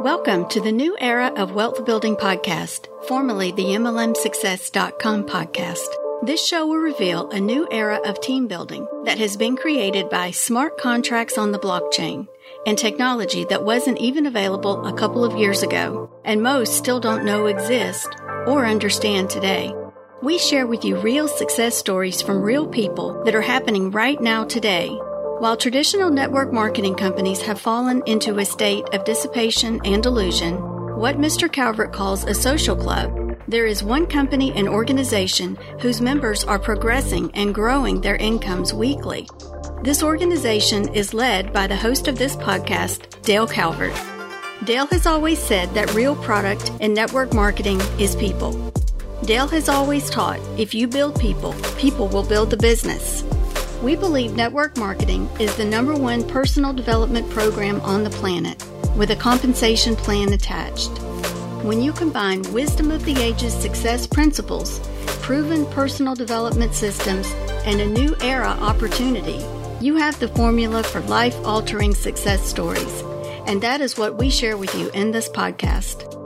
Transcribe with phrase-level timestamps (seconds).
[0.00, 5.88] Welcome to the new era of Wealth Building Podcast, formerly the MLMSuccess.com podcast.
[6.22, 10.30] This show will reveal a new era of team building that has been created by
[10.30, 12.28] smart contracts on the blockchain
[12.64, 17.24] and technology that wasn't even available a couple of years ago, and most still don't
[17.24, 18.08] know exist
[18.46, 19.74] or understand today.
[20.22, 24.44] We share with you real success stories from real people that are happening right now
[24.44, 24.96] today
[25.38, 30.56] while traditional network marketing companies have fallen into a state of dissipation and delusion,
[30.98, 31.50] what Mr.
[31.50, 37.30] Calvert calls a social club, there is one company and organization whose members are progressing
[37.34, 39.28] and growing their incomes weekly.
[39.84, 43.94] This organization is led by the host of this podcast, Dale Calvert.
[44.64, 48.72] Dale has always said that real product in network marketing is people.
[49.24, 53.22] Dale has always taught if you build people, people will build the business.
[53.82, 58.60] We believe network marketing is the number one personal development program on the planet
[58.96, 60.90] with a compensation plan attached.
[61.62, 64.80] When you combine wisdom of the ages success principles,
[65.22, 67.30] proven personal development systems,
[67.64, 69.44] and a new era opportunity,
[69.80, 73.02] you have the formula for life altering success stories.
[73.46, 76.17] And that is what we share with you in this podcast.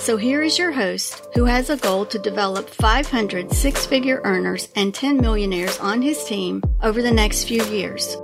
[0.00, 4.70] So here is your host who has a goal to develop 500 six figure earners
[4.74, 8.16] and 10 millionaires on his team over the next few years.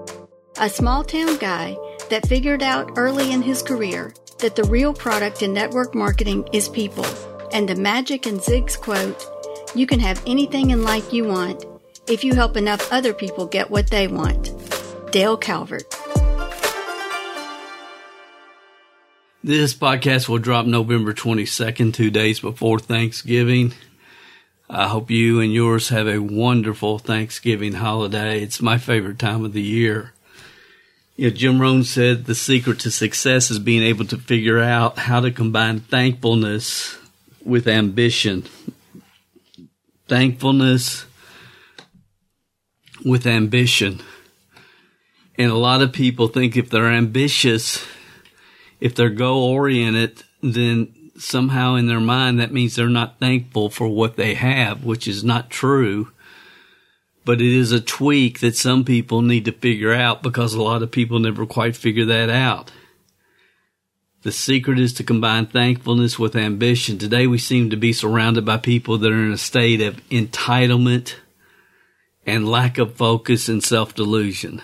[0.59, 1.77] A small town guy
[2.09, 6.67] that figured out early in his career that the real product in network marketing is
[6.67, 7.05] people.
[7.53, 9.23] And the magic in Zig's quote,
[9.75, 11.67] you can have anything in life you want
[12.09, 14.51] if you help enough other people get what they want.
[15.13, 16.06] Dale Calvert.
[19.47, 23.75] This podcast will drop November 22nd, two days before Thanksgiving.
[24.69, 28.43] I hope you and yours have a wonderful Thanksgiving holiday.
[28.43, 30.15] It's my favorite time of the year.
[31.15, 34.99] You know, Jim Rohn said the secret to success is being able to figure out
[34.99, 36.99] how to combine thankfulness
[37.45, 38.47] with ambition.
[40.09, 41.07] Thankfulness
[43.05, 44.03] with ambition.
[45.39, 47.87] And a lot of people think if they're ambitious,
[48.81, 53.89] if they're goal oriented, then somehow in their mind that means they're not thankful for
[53.89, 56.13] what they have, which is not true.
[57.25, 60.83] But it is a tweak that some people need to figure out because a lot
[60.83, 62.71] of people never quite figure that out.
[64.23, 66.99] The secret is to combine thankfulness with ambition.
[66.99, 71.15] Today we seem to be surrounded by people that are in a state of entitlement
[72.27, 74.63] and lack of focus and self delusion.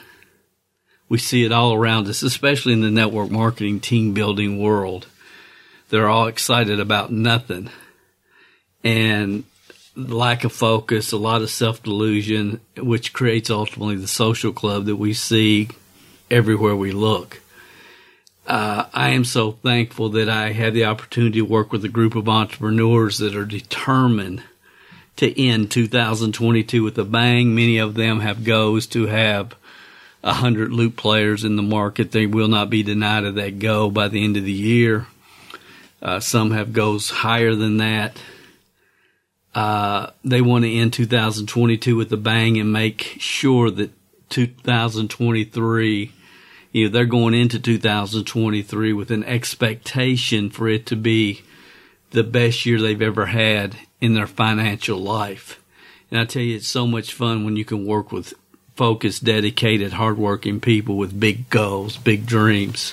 [1.13, 5.07] We see it all around us, especially in the network marketing team building world.
[5.91, 7.69] They're all excited about nothing
[8.83, 9.45] and
[9.95, 14.97] lack of focus, a lot of self delusion, which creates ultimately the social club that
[14.97, 15.69] we see
[16.31, 17.43] everywhere we look.
[18.47, 22.15] Uh, I am so thankful that I had the opportunity to work with a group
[22.15, 24.45] of entrepreneurs that are determined
[25.17, 27.55] to end 2022 with a bang.
[27.55, 29.55] Many of them have goals to have
[30.23, 32.13] a hundred loop players in the market.
[32.13, 35.07] They will not be denied of that goal by the end of the year.
[36.01, 38.17] Uh, some have goals higher than that.
[39.55, 43.91] Uh, they want to end 2022 with a bang and make sure that
[44.31, 46.13] 2023,
[46.73, 51.43] you know, they're going into 2023 with an expectation for it to be
[52.13, 55.61] the best year they've ever had in their financial life.
[56.11, 58.35] And I tell you, it's so much fun when you can work with
[58.77, 62.91] focused, dedicated, hardworking people with big goals, big dreams.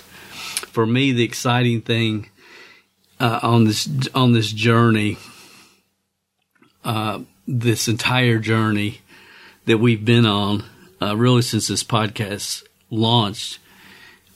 [0.72, 2.30] For me, the exciting thing
[3.20, 5.18] uh, on this on this journey,
[6.84, 9.02] uh, this entire journey
[9.66, 10.64] that we've been on,
[11.02, 13.60] uh, really since this podcast launched,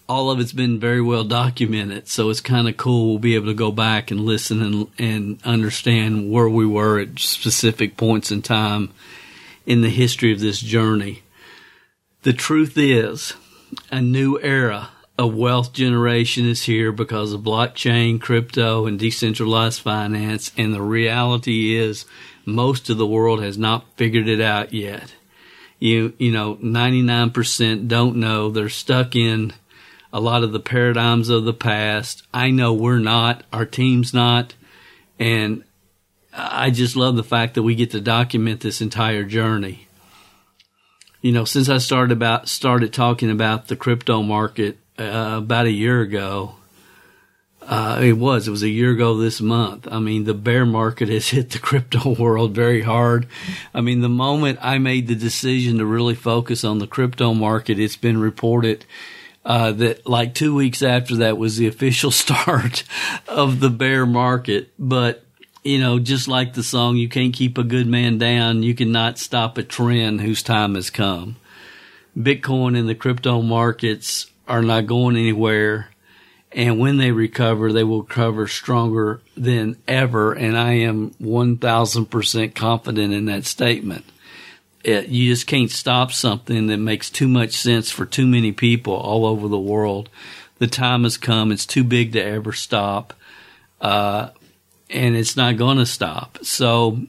[0.08, 2.08] all of it's been very well documented.
[2.08, 3.10] So it's kind of cool.
[3.10, 7.20] We'll be able to go back and listen and and understand where we were at
[7.20, 8.92] specific points in time
[9.66, 11.22] in the history of this journey.
[12.23, 13.34] The truth is,
[13.91, 20.50] a new era of wealth generation is here because of blockchain, crypto, and decentralized finance.
[20.56, 22.06] And the reality is,
[22.45, 25.13] most of the world has not figured it out yet.
[25.80, 28.50] You, you know, 99% don't know.
[28.50, 29.51] They're stuck in
[30.13, 32.24] a lot of the paradigms of the past.
[32.33, 34.56] I know we're not, our team's not.
[35.19, 35.65] And
[36.31, 39.89] I just love the fact that we get to document this entire journey
[41.24, 45.72] you know, since I started about started talking about the crypto market uh, about a
[45.72, 46.56] year ago,
[47.62, 49.88] uh, it was it was a year ago this month.
[49.90, 53.25] I mean, the bear market has hit the crypto world very hard.
[53.74, 57.80] I mean, the moment I made the decision to really focus on the crypto market,
[57.80, 58.86] it's been reported
[59.46, 62.84] uh, that like two weeks after that was the official start
[63.30, 64.74] of the bear market.
[64.78, 65.23] But,
[65.63, 68.63] you know, just like the song, you can't keep a good man down.
[68.63, 71.38] You cannot stop a trend whose time has come.
[72.18, 75.89] Bitcoin and the crypto markets are not going anywhere.
[76.51, 80.33] And when they recover, they will recover stronger than ever.
[80.33, 84.06] And I am 1000% confident in that statement.
[84.83, 88.94] It, you just can't stop something that makes too much sense for too many people
[88.94, 90.10] all over the world.
[90.60, 91.51] The time has come.
[91.51, 93.13] It's too big to ever stop.
[93.81, 94.30] Uh,
[94.89, 96.39] and it's not going to stop.
[96.44, 97.00] So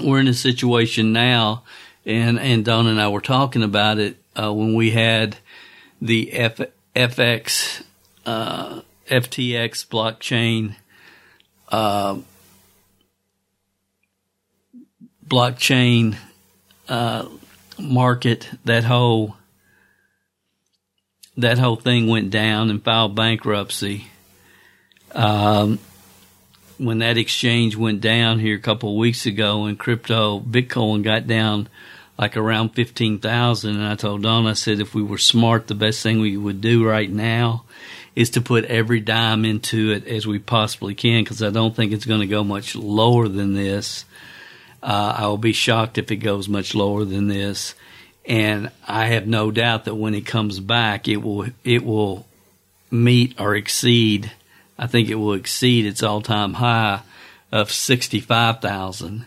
[0.00, 1.64] we're in a situation now,
[2.04, 5.36] and, and Dawn and I were talking about it, uh, when we had
[6.00, 6.60] the F,
[6.94, 7.82] FX,
[8.26, 10.76] uh, FTX blockchain,
[11.68, 12.18] uh,
[15.26, 16.16] blockchain
[16.88, 17.28] uh,
[17.78, 19.36] market, that whole
[21.36, 24.08] that whole thing went down and filed bankruptcy.
[25.12, 25.78] Um,
[26.80, 31.26] when that exchange went down here a couple of weeks ago, and crypto Bitcoin got
[31.26, 31.68] down
[32.18, 35.74] like around fifteen thousand, and I told Dawn, I said if we were smart, the
[35.74, 37.64] best thing we would do right now
[38.16, 41.92] is to put every dime into it as we possibly can, because I don't think
[41.92, 44.04] it's going to go much lower than this.
[44.82, 47.74] Uh, I will be shocked if it goes much lower than this.
[48.26, 52.26] And I have no doubt that when it comes back, it will it will
[52.90, 54.32] meet or exceed.
[54.80, 57.02] I think it will exceed its all time high
[57.52, 59.26] of sixty five thousand.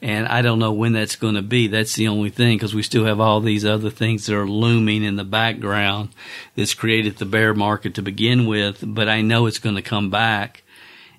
[0.00, 1.66] And I don't know when that's going to be.
[1.66, 5.02] That's the only thing because we still have all these other things that are looming
[5.02, 6.10] in the background
[6.54, 8.84] that's created the bear market to begin with.
[8.86, 10.62] But I know it's going to come back.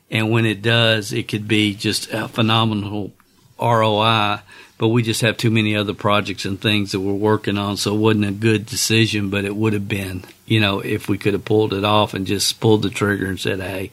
[0.10, 3.12] And when it does, it could be just a phenomenal
[3.60, 4.40] ROI,
[4.78, 7.78] but we just have too many other projects and things that we're working on.
[7.78, 11.18] So it wasn't a good decision, but it would have been, you know, if we
[11.18, 13.92] could have pulled it off and just pulled the trigger and said, Hey,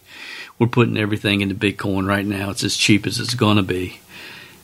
[0.58, 2.50] we're putting everything into Bitcoin right now.
[2.50, 4.00] It's as cheap as it's going to be.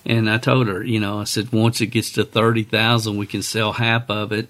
[0.05, 3.43] And I told her, you know, I said, once it gets to 30,000, we can
[3.43, 4.49] sell half of it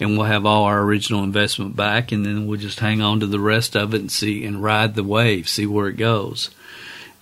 [0.00, 2.12] and we'll have all our original investment back.
[2.12, 4.94] And then we'll just hang on to the rest of it and see and ride
[4.94, 6.50] the wave, see where it goes.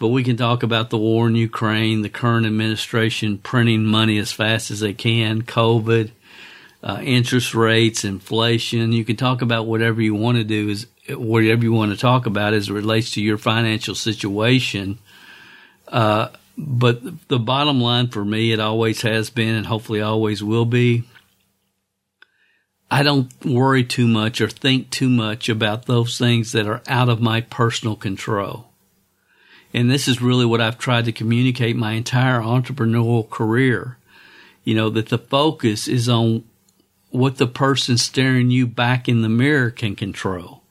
[0.03, 4.33] But we can talk about the war in Ukraine, the current administration printing money as
[4.33, 6.11] fast as they can, COVID,
[6.83, 8.91] uh, interest rates, inflation.
[8.91, 12.27] You can talk about whatever you want to do is whatever you want to talk
[12.27, 14.99] about as it relates to your financial situation.
[15.87, 20.67] Uh, but the bottom line for me, it always has been and hopefully always will
[20.67, 21.05] be.
[22.91, 27.09] I don't worry too much or think too much about those things that are out
[27.09, 28.72] of my personal control.
[29.75, 33.97] And this is really what I've tried to communicate my entire entrepreneurial career.
[34.65, 36.45] You know, that the focus is on
[37.11, 40.63] what the person staring you back in the mirror can control.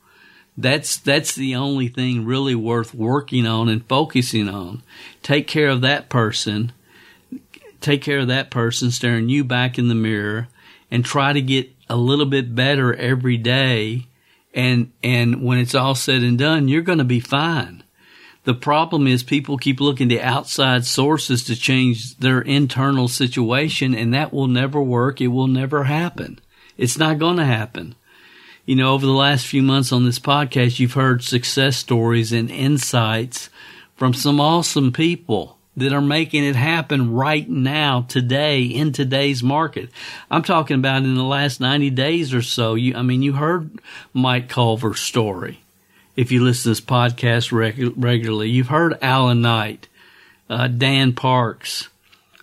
[0.57, 4.83] That's, that's the only thing really worth working on and focusing on.
[5.23, 6.71] Take care of that person.
[7.79, 10.47] Take care of that person staring you back in the mirror
[10.89, 14.07] and try to get a little bit better every day.
[14.53, 17.80] And, and when it's all said and done, you're going to be fine.
[18.43, 24.13] The problem is people keep looking to outside sources to change their internal situation, and
[24.13, 25.21] that will never work.
[25.21, 26.39] It will never happen.
[26.75, 27.93] It's not going to happen.
[28.65, 32.49] You know, over the last few months on this podcast, you've heard success stories and
[32.49, 33.49] insights
[33.95, 39.89] from some awesome people that are making it happen right now, today, in today's market.
[40.29, 42.73] I'm talking about in the last 90 days or so.
[42.73, 43.79] You, I mean, you heard
[44.13, 45.60] Mike Culver's story
[46.15, 48.49] if you listen to this podcast reg- regularly.
[48.49, 49.87] You've heard Alan Knight,
[50.49, 51.89] uh, Dan Parks,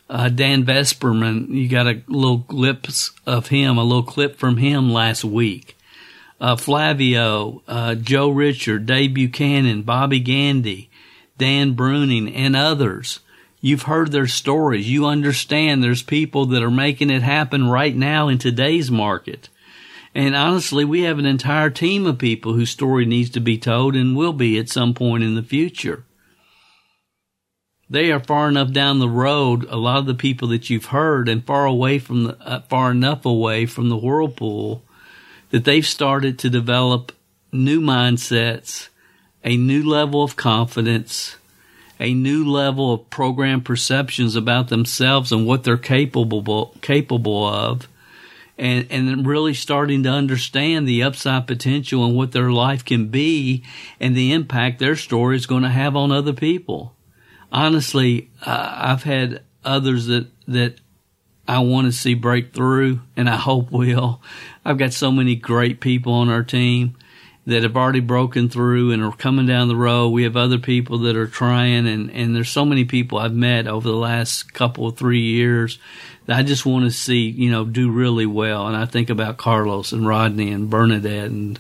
[0.09, 1.49] uh, Dan Vesperman.
[1.49, 5.77] You got a little glimpse of him, a little clip from him last week.
[6.41, 10.89] Uh, Flavio, uh, Joe Richard, Dave Buchanan, Bobby Gandy,
[11.37, 13.21] Dan Bruning, and others.
[13.61, 14.89] You've heard their stories.
[14.89, 19.49] You understand there's people that are making it happen right now in today's market.
[20.19, 23.95] And honestly, we have an entire team of people whose story needs to be told
[23.95, 26.03] and will be at some point in the future.
[27.89, 31.29] They are far enough down the road, a lot of the people that you've heard,
[31.29, 34.83] and far away from the, uh, far enough away from the whirlpool
[35.51, 37.13] that they've started to develop
[37.53, 38.89] new mindsets,
[39.45, 41.37] a new level of confidence,
[42.01, 47.87] a new level of program perceptions about themselves and what they're capable capable of
[48.59, 53.65] and and really starting to understand the upside potential and what their life can be
[54.01, 56.95] and the impact their story is going to have on other people.
[57.53, 60.81] Honestly, uh, I've had others that that
[61.47, 64.21] I want to see breakthrough, and I hope will.
[64.65, 66.97] I've got so many great people on our team
[67.49, 70.11] that have already broken through and are coming down the road.
[70.11, 73.67] We have other people that are trying, and, and there's so many people I've met
[73.67, 75.79] over the last couple of three years
[76.27, 78.67] that I just want to see, you know, do really well.
[78.67, 81.59] And I think about Carlos and Rodney and Bernadette and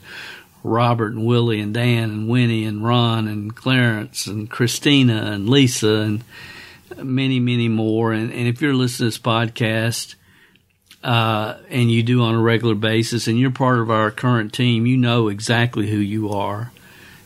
[0.62, 6.00] Robert and Willie and Dan and Winnie and Ron and Clarence and Christina and Lisa
[6.00, 6.22] and
[7.02, 8.12] many, many more.
[8.12, 10.16] And, and if you're listening to this podcast,
[11.02, 14.86] uh, and you do on a regular basis, and you're part of our current team,
[14.86, 16.72] you know exactly who you are.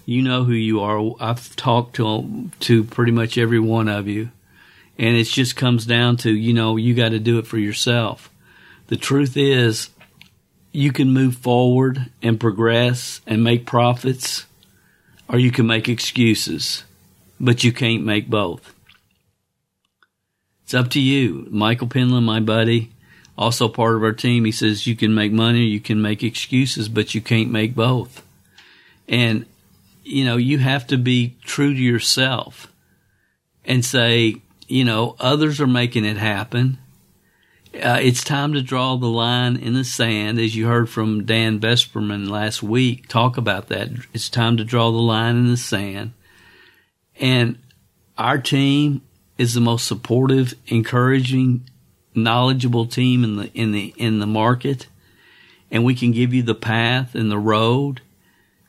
[0.05, 1.14] You know who you are.
[1.21, 4.31] I've talked to to pretty much every one of you,
[4.99, 8.29] and it just comes down to you know you got to do it for yourself.
[8.88, 9.91] The truth is,
[10.73, 14.45] you can move forward and progress and make profits,
[15.29, 16.85] or you can make excuses,
[17.38, 18.75] but you can't make both.
[20.64, 21.47] It's up to you.
[21.50, 22.91] Michael Penland, my buddy,
[23.37, 24.45] also part of our team.
[24.45, 28.25] He says you can make money, you can make excuses, but you can't make both.
[29.09, 29.47] And,
[30.05, 32.73] you know, you have to be true to yourself
[33.65, 34.37] and say,
[34.69, 36.79] you know, others are making it happen.
[37.75, 41.59] Uh, it's time to draw the line in the sand, as you heard from Dan
[41.59, 43.89] Vesperman last week talk about that.
[44.12, 46.12] It's time to draw the line in the sand.
[47.19, 47.59] And
[48.19, 49.01] our team
[49.39, 51.65] is the most supportive, encouraging
[52.14, 54.87] knowledgeable team in the in the in the market
[55.71, 58.00] and we can give you the path and the road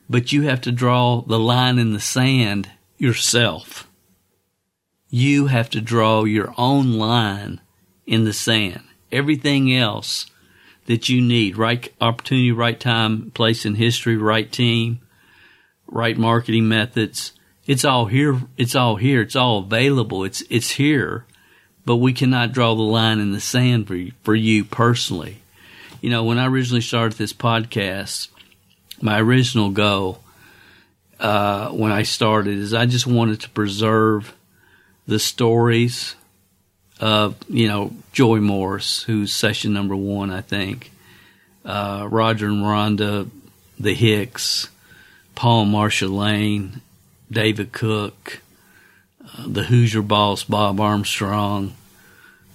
[0.08, 3.88] but you have to draw the line in the sand yourself.
[5.08, 7.60] You have to draw your own line
[8.06, 8.82] in the sand.
[9.12, 10.26] Everything else
[10.86, 15.00] that you need right opportunity right time place in history right team
[15.86, 17.32] right marketing methods
[17.66, 21.24] it's all here it's all here it's all available it's it's here
[21.84, 25.42] but we cannot draw the line in the sand for you, for you personally.
[26.00, 28.28] You know, when I originally started this podcast,
[29.00, 30.20] my original goal
[31.20, 34.34] uh, when I started is I just wanted to preserve
[35.06, 36.14] the stories
[37.00, 40.92] of you know Joy Morris, who's session number one, I think,
[41.64, 43.28] uh, Roger and Rhonda,
[43.78, 44.68] the Hicks,
[45.34, 46.80] Paul Marshall Lane,
[47.30, 48.40] David Cook,
[49.38, 51.74] the Hoosier boss, Bob Armstrong,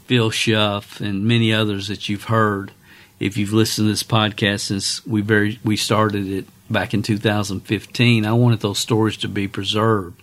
[0.06, 2.72] Phil Shuff, and many others that you've heard
[3.20, 8.26] if you've listened to this podcast since we very we started it back in 2015.
[8.26, 10.22] I wanted those stories to be preserved.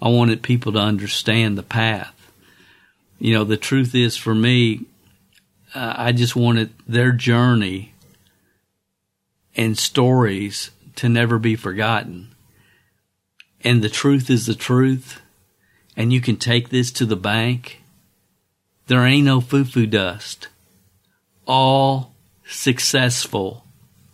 [0.00, 2.14] I wanted people to understand the path.
[3.18, 4.82] You know, the truth is for me,
[5.74, 7.92] uh, I just wanted their journey
[9.56, 12.28] and stories to never be forgotten.
[13.64, 15.20] And the truth is the truth
[15.98, 17.82] and you can take this to the bank,
[18.86, 20.46] there ain't no foo-foo dust.
[21.44, 22.14] All
[22.46, 23.64] successful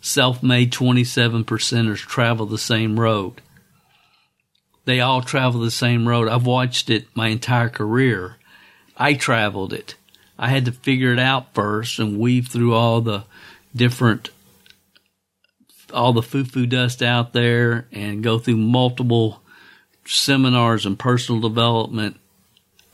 [0.01, 3.39] self-made 27 percenters travel the same road.
[4.85, 6.27] They all travel the same road.
[6.27, 8.37] I've watched it my entire career.
[8.97, 9.93] I traveled it.
[10.39, 13.25] I had to figure it out first and weave through all the
[13.75, 14.31] different
[15.93, 19.41] all the foo-foo dust out there and go through multiple
[20.05, 22.19] seminars and personal development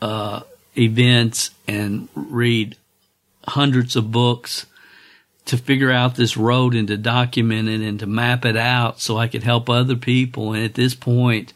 [0.02, 0.42] uh,
[0.78, 2.78] events and read
[3.48, 4.66] hundreds of books
[5.46, 9.18] to figure out this road and to document it and to map it out so
[9.18, 10.54] I could help other people.
[10.54, 11.54] And at this point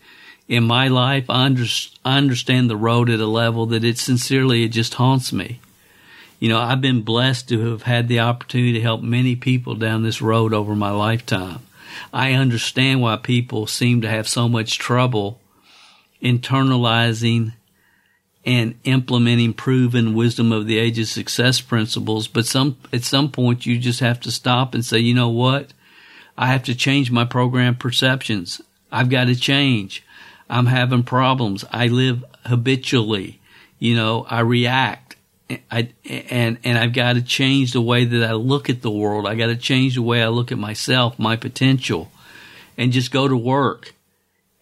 [0.48, 1.66] in my life, I, under,
[2.04, 5.60] I understand the road at a level that it sincerely, it just haunts me.
[6.40, 10.04] You know, I've been blessed to have had the opportunity to help many people down
[10.04, 11.60] this road over my lifetime.
[12.14, 15.40] I understand why people seem to have so much trouble
[16.26, 17.54] internalizing
[18.44, 22.28] and implementing proven wisdom of the ages success principles.
[22.28, 25.72] But some, at some point you just have to stop and say, you know what?
[26.38, 28.60] I have to change my program perceptions.
[28.92, 30.04] I've got to change.
[30.50, 31.64] I'm having problems.
[31.72, 33.40] I live habitually.
[33.80, 35.16] You know, I react.
[35.72, 39.28] I, and, and I've got to change the way that I look at the world.
[39.28, 42.12] I got to change the way I look at myself, my potential,
[42.78, 43.95] and just go to work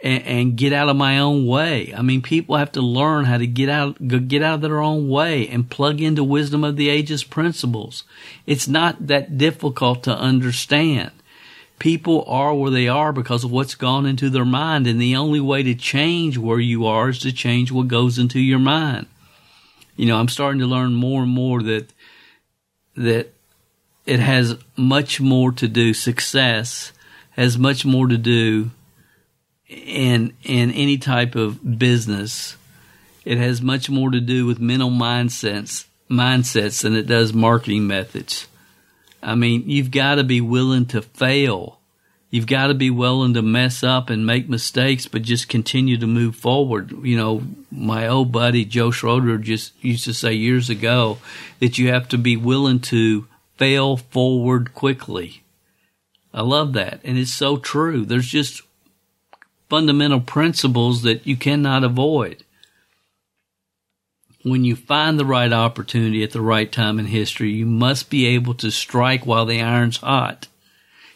[0.03, 1.93] and, and, get out of my own way.
[1.95, 5.07] I mean, people have to learn how to get out, get out of their own
[5.07, 8.03] way and plug into wisdom of the ages principles.
[8.45, 11.11] It's not that difficult to understand.
[11.79, 15.39] People are where they are because of what's gone into their mind, and the only
[15.39, 19.07] way to change where you are is to change what goes into your mind.
[19.95, 21.93] You know, I'm starting to learn more and more that
[22.95, 23.33] that
[24.05, 25.93] it has much more to do.
[25.93, 26.91] Success
[27.31, 28.71] has much more to do
[29.73, 32.57] in in any type of business,
[33.25, 38.47] it has much more to do with mental mindsets mindsets than it does marketing methods.
[39.21, 41.79] I mean, you've got to be willing to fail.
[42.29, 46.07] You've got to be willing to mess up and make mistakes, but just continue to
[46.07, 46.91] move forward.
[47.03, 51.19] You know, my old buddy Joe Schroeder just used to say years ago
[51.59, 53.27] that you have to be willing to
[53.57, 55.43] fail forward quickly.
[56.33, 57.01] I love that.
[57.03, 58.03] And it's so true.
[58.03, 58.63] There's just
[59.69, 62.43] fundamental principles that you cannot avoid
[64.43, 68.25] when you find the right opportunity at the right time in history, you must be
[68.25, 70.47] able to strike while the iron's hot.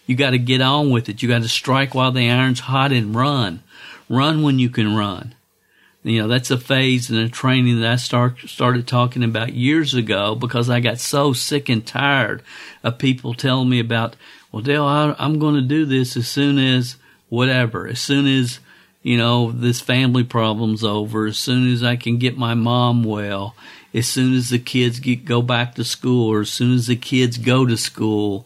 [0.06, 1.22] You got to get on with it.
[1.22, 3.62] You got to strike while the iron's hot and run.
[4.08, 5.36] Run when you can run.
[6.04, 9.94] You know, that's a phase in a training that I start, started talking about years
[9.94, 12.42] ago because I got so sick and tired
[12.82, 14.16] of people telling me about,
[14.54, 16.96] well, Dale, I, I'm going to do this as soon as
[17.30, 18.60] whatever, as soon as
[19.08, 23.56] you know, this family problem's over, as soon as I can get my mom well,
[23.94, 26.98] as soon as the kids get, go back to school, or as soon as the
[26.98, 28.46] kids go to school,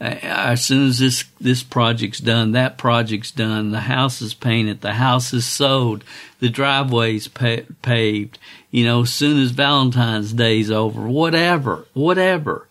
[0.00, 4.94] as soon as this this project's done, that project's done, the house is painted, the
[4.94, 6.04] house is sewed,
[6.38, 8.38] the driveway's pa- paved,
[8.70, 12.66] you know, as soon as Valentine's Day's over, whatever, whatever,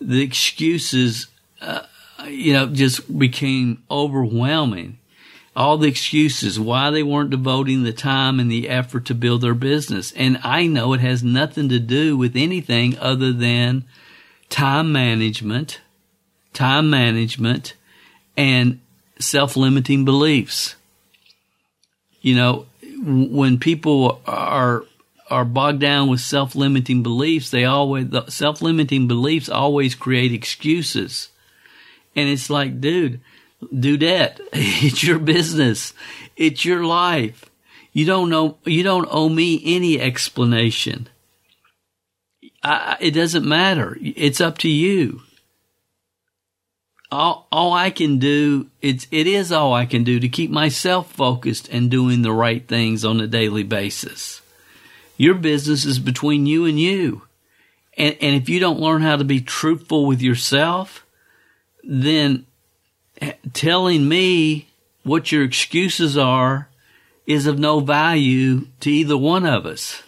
[0.00, 1.28] the excuses,
[1.62, 1.82] uh,
[2.28, 4.98] you know, just became overwhelming
[5.56, 9.54] all the excuses why they weren't devoting the time and the effort to build their
[9.54, 10.12] business.
[10.12, 13.84] And I know it has nothing to do with anything other than
[14.50, 15.80] time management,
[16.52, 17.74] time management,
[18.36, 18.80] and
[19.18, 20.74] self limiting beliefs.
[22.20, 22.66] You know,
[23.04, 24.84] when people are
[25.30, 30.32] are bogged down with self limiting beliefs, they always the self limiting beliefs always create
[30.32, 31.28] excuses.
[32.16, 33.20] And it's like, dude,
[33.76, 34.40] do that.
[34.52, 35.94] It's your business.
[36.36, 37.46] It's your life.
[37.92, 41.08] You don't know, you don't owe me any explanation.
[42.62, 43.96] I, it doesn't matter.
[44.00, 45.22] It's up to you.
[47.12, 51.12] All, all I can do, it's, it is all I can do to keep myself
[51.12, 54.40] focused and doing the right things on a daily basis.
[55.16, 57.22] Your business is between you and you.
[57.96, 61.03] And, and if you don't learn how to be truthful with yourself,
[61.86, 62.46] then
[63.52, 64.68] telling me
[65.02, 66.68] what your excuses are
[67.26, 70.02] is of no value to either one of us.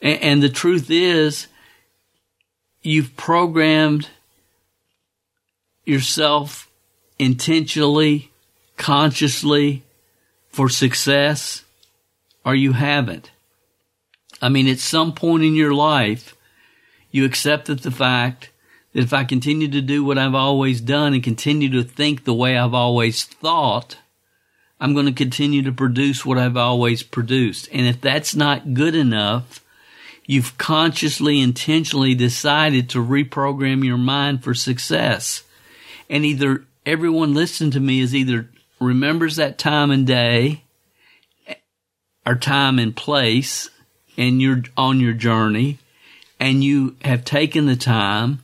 [0.00, 1.48] And, and the truth is,
[2.82, 4.08] you've programmed
[5.84, 6.70] yourself
[7.18, 8.30] intentionally,
[8.76, 9.82] consciously
[10.48, 11.64] for success,
[12.44, 13.30] or you haven't.
[14.40, 16.36] I mean, at some point in your life,
[17.10, 18.50] you accepted the fact
[18.94, 22.32] that if I continue to do what I've always done and continue to think the
[22.32, 23.98] way I've always thought,
[24.80, 27.68] I'm going to continue to produce what I've always produced.
[27.72, 29.60] And if that's not good enough,
[30.26, 35.42] you've consciously, intentionally decided to reprogram your mind for success.
[36.08, 38.48] And either everyone listening to me is either
[38.80, 40.62] remembers that time and day
[42.24, 43.70] or time and place
[44.16, 45.78] and you're on your journey
[46.38, 48.40] and you have taken the time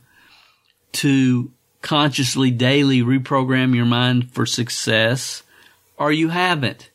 [0.93, 1.51] to
[1.81, 5.43] consciously daily reprogram your mind for success
[5.97, 6.89] or you haven't.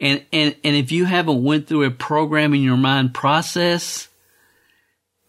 [0.00, 4.08] And, and, and if you haven't went through a programming your mind process,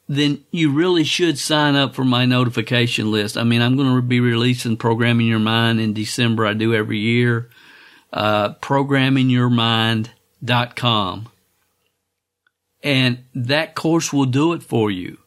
[0.10, 3.38] then you really should sign up for my notification list.
[3.38, 6.48] I mean, I'm going to be releasing programming your mind in December.
[6.48, 7.52] I do every year.
[8.12, 11.30] Uh, programmingyourmind.com.
[12.84, 15.20] And that course will do it for you.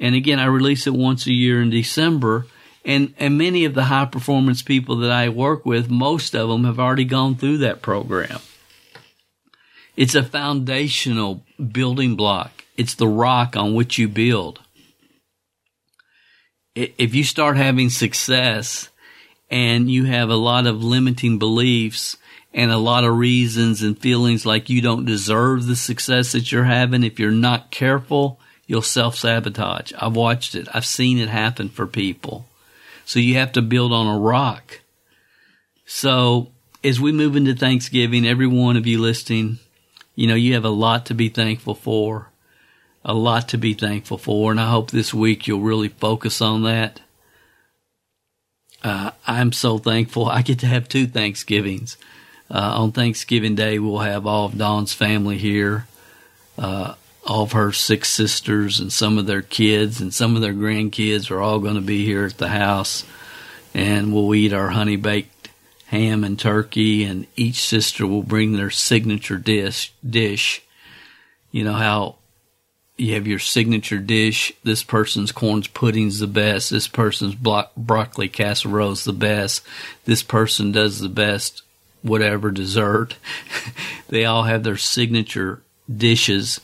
[0.00, 2.46] And again, I release it once a year in December.
[2.84, 6.64] And, and many of the high performance people that I work with, most of them
[6.64, 8.38] have already gone through that program.
[9.96, 12.64] It's a foundational building block.
[12.76, 14.60] It's the rock on which you build.
[16.76, 18.90] If you start having success
[19.50, 22.16] and you have a lot of limiting beliefs
[22.54, 26.64] and a lot of reasons and feelings like you don't deserve the success that you're
[26.64, 29.92] having, if you're not careful, you'll self sabotage.
[29.98, 30.68] I've watched it.
[30.72, 32.46] I've seen it happen for people.
[33.04, 34.80] So you have to build on a rock.
[35.86, 36.52] So
[36.84, 39.58] as we move into Thanksgiving, every one of you listening,
[40.14, 42.28] you know, you have a lot to be thankful for,
[43.04, 44.50] a lot to be thankful for.
[44.50, 47.00] And I hope this week you'll really focus on that.
[48.84, 50.26] Uh, I'm so thankful.
[50.26, 51.96] I get to have two Thanksgivings.
[52.50, 55.86] Uh, on Thanksgiving Day, we'll have all of Dawn's family here.
[56.56, 56.94] Uh,
[57.28, 61.30] all of her six sisters and some of their kids and some of their grandkids
[61.30, 63.04] are all going to be here at the house.
[63.74, 65.50] And we'll eat our honey baked
[65.88, 69.92] ham and turkey, and each sister will bring their signature dish.
[70.08, 70.62] Dish,
[71.52, 72.16] you know how
[72.96, 74.52] you have your signature dish.
[74.64, 76.70] This person's corn pudding's the best.
[76.70, 79.64] This person's blo- broccoli casserole's the best.
[80.06, 81.62] This person does the best
[82.02, 83.16] whatever dessert.
[84.08, 85.62] they all have their signature
[85.94, 86.60] dishes.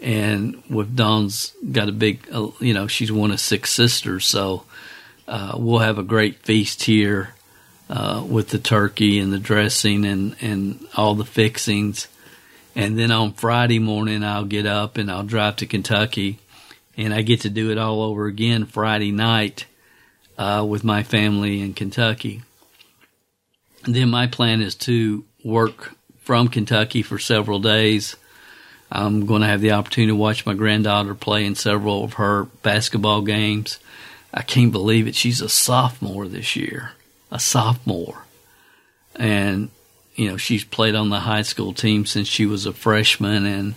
[0.00, 4.64] And with Dawn's got a big, uh, you know, she's one of six sisters, so
[5.28, 7.34] uh, we'll have a great feast here
[7.90, 12.08] uh, with the turkey and the dressing and and all the fixings.
[12.74, 16.38] And then on Friday morning, I'll get up and I'll drive to Kentucky,
[16.96, 19.66] and I get to do it all over again Friday night
[20.38, 22.42] uh, with my family in Kentucky.
[23.84, 28.16] And then my plan is to work from Kentucky for several days.
[28.90, 32.44] I'm going to have the opportunity to watch my granddaughter play in several of her
[32.62, 33.78] basketball games.
[34.32, 35.14] I can't believe it.
[35.14, 36.92] She's a sophomore this year,
[37.30, 38.24] a sophomore.
[39.16, 39.70] And,
[40.14, 43.46] you know, she's played on the high school team since she was a freshman.
[43.46, 43.74] And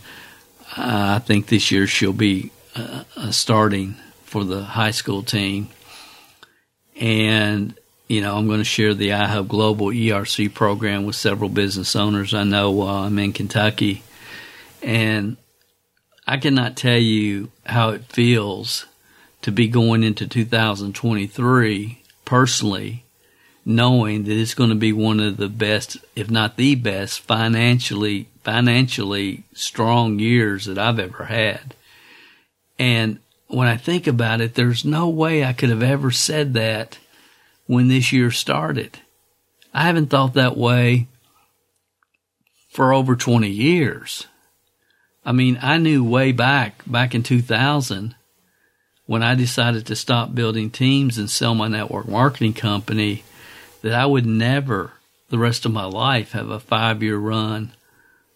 [0.76, 5.70] I think this year she'll be uh, starting for the high school team.
[7.00, 7.76] And
[8.08, 12.34] you know, I'm going to share the iHub Global ERC program with several business owners
[12.34, 14.04] I know while I'm in Kentucky.
[14.84, 15.38] And
[16.28, 18.86] I cannot tell you how it feels
[19.42, 23.04] to be going into 2023 personally,
[23.66, 28.28] knowing that it's going to be one of the best, if not the best, financially,
[28.44, 31.76] financially strong years that I've ever had.
[32.78, 36.98] And when I think about it, there's no way I could have ever said that
[37.68, 39.00] when this year started.
[39.74, 41.08] I haven't thought that way
[42.70, 44.28] for over 20 years.
[45.26, 48.16] I mean, I knew way back, back in 2000,
[49.06, 53.24] when I decided to stop building teams and sell my network marketing company,
[53.82, 54.92] that I would never,
[55.30, 57.74] the rest of my life, have a five year run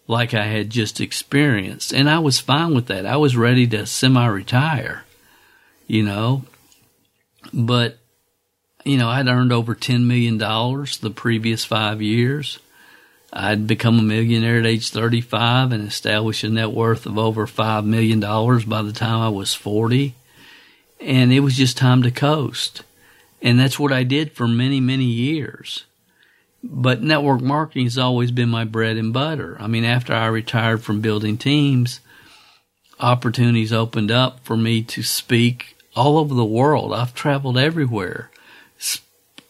[0.06, 1.92] like I had just experienced.
[1.92, 3.06] And I was fine with that.
[3.06, 5.04] I was ready to semi retire,
[5.86, 6.44] you know.
[7.52, 7.98] But
[8.84, 12.58] you know, I'd earned over $10 million the previous five years.
[13.32, 17.84] I'd become a millionaire at age 35 and establish a net worth of over $5
[17.84, 20.14] million by the time I was 40.
[21.00, 22.82] And it was just time to coast.
[23.42, 25.84] And that's what I did for many, many years.
[26.64, 29.56] But network marketing has always been my bread and butter.
[29.60, 32.00] I mean, after I retired from building teams,
[32.98, 36.92] opportunities opened up for me to speak all over the world.
[36.92, 38.30] I've traveled everywhere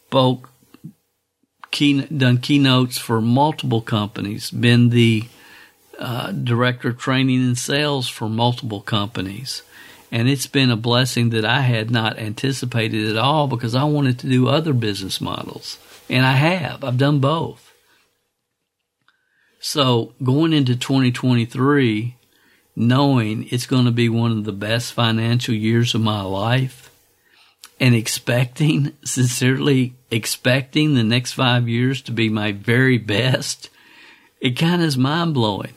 [0.09, 0.51] spoke,
[1.71, 5.25] key, done keynotes for multiple companies, been the
[5.99, 9.63] uh, director of training and sales for multiple companies.
[10.11, 14.19] And it's been a blessing that I had not anticipated at all because I wanted
[14.21, 15.79] to do other business models.
[16.09, 16.83] And I have.
[16.83, 17.73] I've done both.
[19.61, 22.17] So going into 2023,
[22.77, 26.91] knowing it's going to be one of the best financial years of my life,
[27.81, 33.71] and expecting, sincerely expecting the next five years to be my very best,
[34.41, 35.75] it kind of is mind blowing.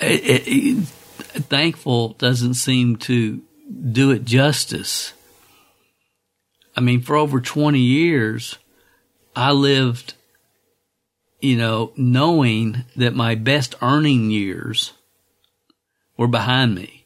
[0.00, 3.42] thankful doesn't seem to
[3.92, 5.12] do it justice.
[6.76, 8.56] I mean, for over 20 years,
[9.36, 10.14] I lived,
[11.40, 14.92] you know, knowing that my best earning years
[16.16, 17.00] were behind me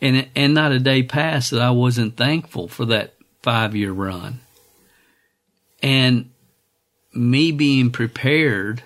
[0.00, 4.40] and and not a day passed that I wasn't thankful for that five year run.
[5.82, 6.30] And
[7.12, 8.82] me being prepared,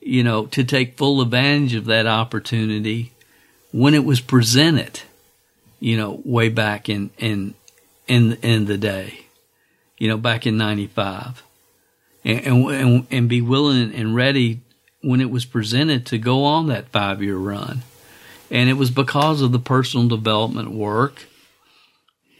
[0.00, 3.12] you know, to take full advantage of that opportunity
[3.72, 5.00] when it was presented,
[5.80, 7.54] you know, way back in in
[8.06, 9.26] in in the day,
[9.98, 11.42] you know, back in '95,
[12.24, 14.60] and, and and be willing and ready
[15.02, 17.82] when it was presented to go on that five year run.
[18.50, 21.26] And it was because of the personal development work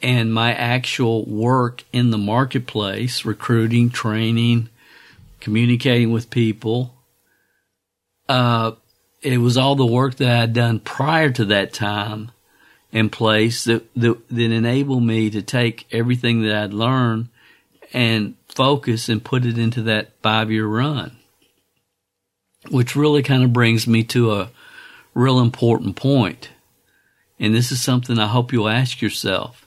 [0.03, 4.69] and my actual work in the marketplace, recruiting, training,
[5.41, 6.95] communicating with people.
[8.29, 8.73] Uh,
[9.23, 12.31] it was all the work that I had done prior to that time
[12.93, 17.29] in place that, that, that enabled me to take everything that I'd learned
[17.93, 21.17] and focus and put it into that five year run,
[22.71, 24.51] which really kind of brings me to a,
[25.17, 26.51] real important point.
[27.41, 29.66] And this is something I hope you'll ask yourself.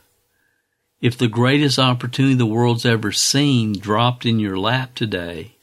[1.01, 5.55] If the greatest opportunity the world's ever seen dropped in your lap today,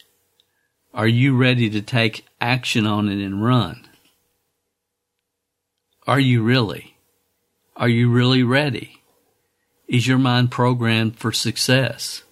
[0.95, 3.87] are you ready to take action on it and run?
[6.07, 6.97] Are you really?
[7.77, 9.03] Are you really ready?
[9.87, 12.23] Is your mind programmed for success?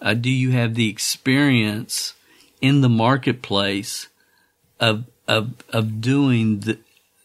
[0.00, 2.14] Uh, do you have the experience
[2.60, 4.08] in the marketplace
[4.80, 6.78] of of of doing the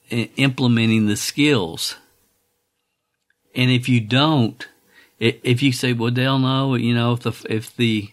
[0.10, 1.96] implementing the skills.
[3.56, 4.68] And if you don't,
[5.20, 8.12] if you say, well, Dale, no, you know, if the, if the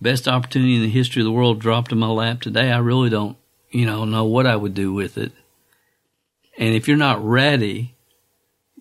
[0.00, 3.10] best opportunity in the history of the world dropped in my lap today, I really
[3.10, 3.36] don't,
[3.70, 5.32] you know, know what I would do with it.
[6.58, 7.94] And if you're not ready,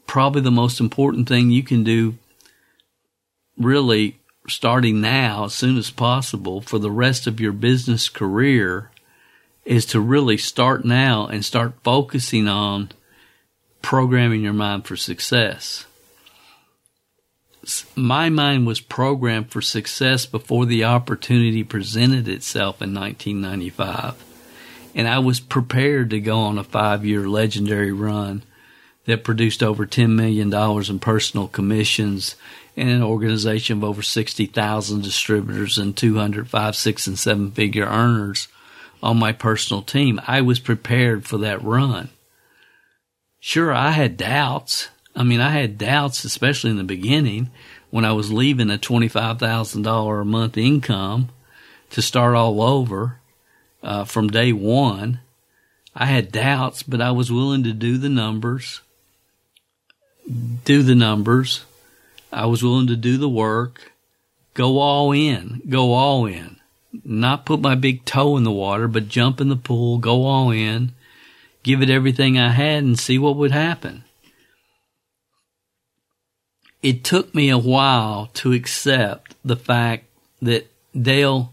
[0.06, 2.18] probably the most important thing you can do
[3.58, 8.90] really starting now as soon as possible for the rest of your business career
[9.66, 12.90] is to really start now and start focusing on
[13.82, 15.86] programming your mind for success.
[17.96, 24.24] My mind was programmed for success before the opportunity presented itself in 1995.
[24.96, 28.44] And I was prepared to go on a five year legendary run
[29.06, 32.36] that produced over $10 million in personal commissions
[32.78, 38.48] and an organization of over 60,000 distributors and 200, five, six, and seven figure earners
[39.02, 40.22] on my personal team.
[40.28, 42.10] I was prepared for that run.
[43.40, 44.90] Sure, I had doubts.
[45.16, 47.50] I mean, I had doubts, especially in the beginning
[47.90, 51.30] when I was leaving a $25,000 a month income
[51.90, 53.20] to start all over
[53.82, 55.20] uh, from day one.
[55.96, 58.82] I had doubts, but I was willing to do the numbers,
[60.64, 61.66] do the numbers.
[62.32, 63.92] I was willing to do the work,
[64.54, 66.58] go all in, go all in,
[67.04, 70.52] not put my big toe in the water, but jump in the pool, go all
[70.52, 70.92] in,
[71.64, 74.04] give it everything I had and see what would happen.
[76.82, 80.06] It took me a while to accept the fact
[80.42, 81.52] that Dale,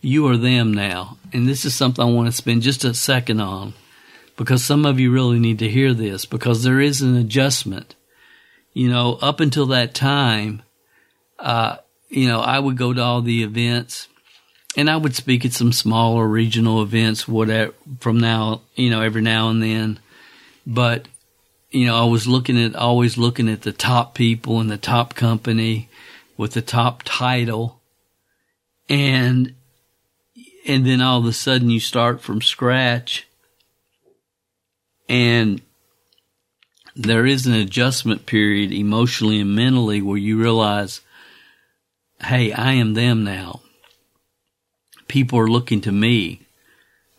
[0.00, 1.18] you are them now.
[1.32, 3.74] And this is something I want to spend just a second on
[4.36, 7.94] because some of you really need to hear this because there is an adjustment.
[8.72, 10.62] You know, up until that time,
[11.38, 11.76] uh,
[12.08, 14.08] you know, I would go to all the events
[14.76, 19.20] and I would speak at some smaller regional events, whatever, from now, you know, every
[19.20, 20.00] now and then.
[20.66, 21.06] But,
[21.72, 25.14] you know, I was looking at, always looking at the top people in the top
[25.14, 25.88] company
[26.36, 27.80] with the top title.
[28.88, 29.54] And,
[30.66, 33.26] and then all of a sudden you start from scratch
[35.08, 35.60] and
[36.94, 41.00] there is an adjustment period emotionally and mentally where you realize,
[42.20, 43.62] Hey, I am them now
[45.12, 46.40] people are looking to me.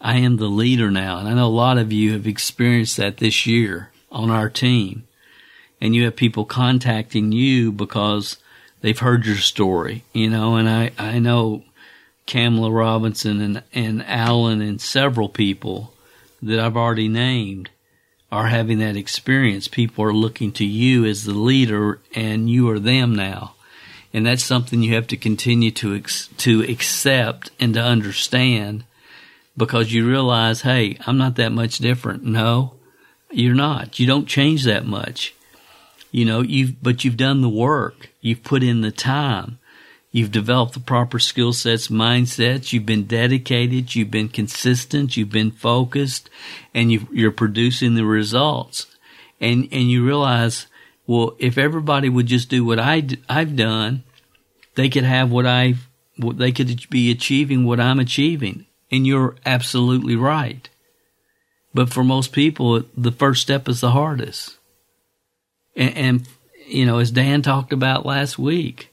[0.02, 1.20] I am the leader now.
[1.20, 5.06] And I know a lot of you have experienced that this year on our team.
[5.82, 8.38] And you have people contacting you because
[8.80, 11.64] they've heard your story, you know, and I, I know
[12.26, 15.94] Kamala Robinson and, and Alan and several people
[16.42, 17.70] that I've already named
[18.32, 19.68] are having that experience.
[19.68, 23.56] People are looking to you as the leader and you are them now
[24.14, 28.86] and that's something you have to continue to ex- to accept and to understand
[29.58, 32.24] because you realize, hey, I'm not that much different.
[32.24, 32.76] No,
[33.34, 34.00] you're not.
[34.00, 35.34] You don't change that much.
[36.12, 38.10] You know, you've but you've done the work.
[38.22, 39.60] You've put in the time.
[40.12, 42.72] You've developed the proper skill sets, mindsets.
[42.72, 43.96] You've been dedicated.
[43.96, 45.18] You've been consistent.
[45.18, 46.30] You've been focused,
[46.72, 48.86] and you, you're producing the results.
[49.42, 50.68] And and you realize
[51.08, 54.04] well, if everybody would just do what I I've done,
[54.76, 55.76] they could have what I
[56.18, 58.68] they could be achieving what I'm achieving.
[58.92, 60.70] And you're absolutely right.
[61.74, 64.58] But for most people, the first step is the hardest.
[65.76, 66.28] And, and
[66.68, 68.90] you know, as Dan talked about last week,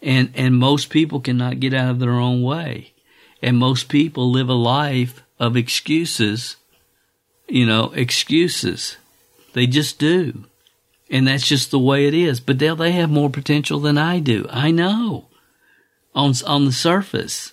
[0.00, 2.92] and and most people cannot get out of their own way,
[3.40, 6.56] and most people live a life of excuses.
[7.48, 8.96] You know, excuses.
[9.52, 10.44] They just do
[11.12, 12.40] and that's just the way it is.
[12.40, 14.46] But they they have more potential than I do.
[14.50, 15.26] I know
[16.14, 17.52] on on the surface,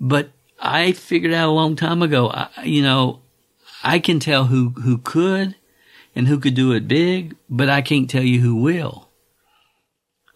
[0.00, 2.30] but I figured out a long time ago.
[2.30, 3.20] I, you know,
[3.82, 5.54] I can tell who who could
[6.14, 9.08] and who could do it big, but I can't tell you who will.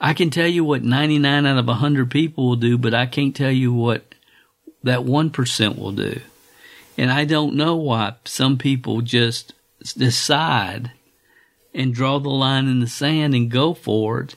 [0.00, 3.36] I can tell you what 99 out of 100 people will do, but I can't
[3.36, 4.14] tell you what
[4.82, 6.20] that 1% will do.
[6.98, 9.54] And I don't know why some people just
[9.96, 10.90] decide
[11.72, 14.36] and draw the line in the sand and go for it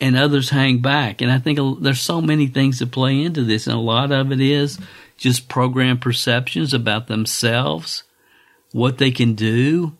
[0.00, 1.20] and others hang back.
[1.20, 4.32] And I think there's so many things that play into this, and a lot of
[4.32, 4.78] it is
[5.16, 8.02] just program perceptions about themselves,
[8.72, 9.96] what they can do,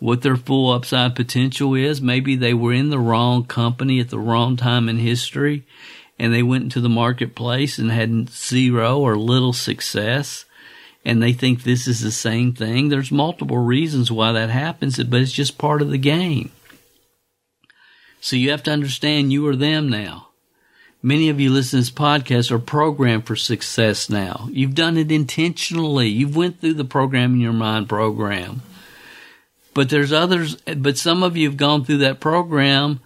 [0.00, 2.00] what their full upside potential is.
[2.00, 5.66] Maybe they were in the wrong company at the wrong time in history,
[6.18, 10.44] and they went into the marketplace and had zero or little success
[11.04, 12.88] and they think this is the same thing.
[12.88, 16.50] There's multiple reasons why that happens, but it's just part of the game.
[18.20, 20.27] So you have to understand you are them now.
[21.02, 24.48] Many of you listen to this podcast are programmed for success now.
[24.50, 26.08] You've done it intentionally.
[26.08, 28.62] You've went through the programming your mind program.
[29.74, 32.98] But there's others, but some of you have gone through that program,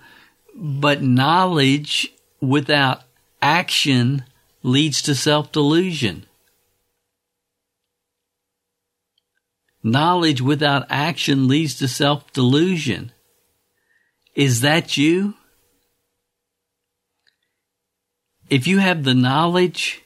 [0.55, 3.03] but knowledge without
[3.43, 4.25] action
[4.63, 6.25] leads to self delusion.
[9.83, 13.13] Knowledge without action leads to self delusion.
[14.35, 15.35] Is that you?
[18.53, 20.03] If you have the knowledge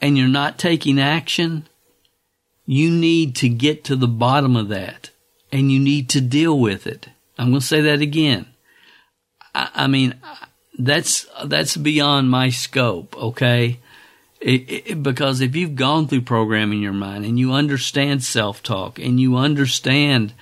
[0.00, 1.68] and you're not taking action,
[2.66, 5.10] you need to get to the bottom of that
[5.52, 7.10] and you need to deal with it.
[7.38, 8.46] I'm going to say that again.
[9.54, 10.16] I, I mean,
[10.80, 13.16] that's, that's beyond my scope.
[13.16, 13.78] Okay.
[14.40, 18.98] It, it, because if you've gone through programming your mind and you understand self talk
[18.98, 20.32] and you understand,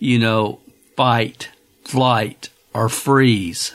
[0.00, 0.58] you know,
[0.96, 1.48] fight,
[1.84, 3.72] flight, or freeze.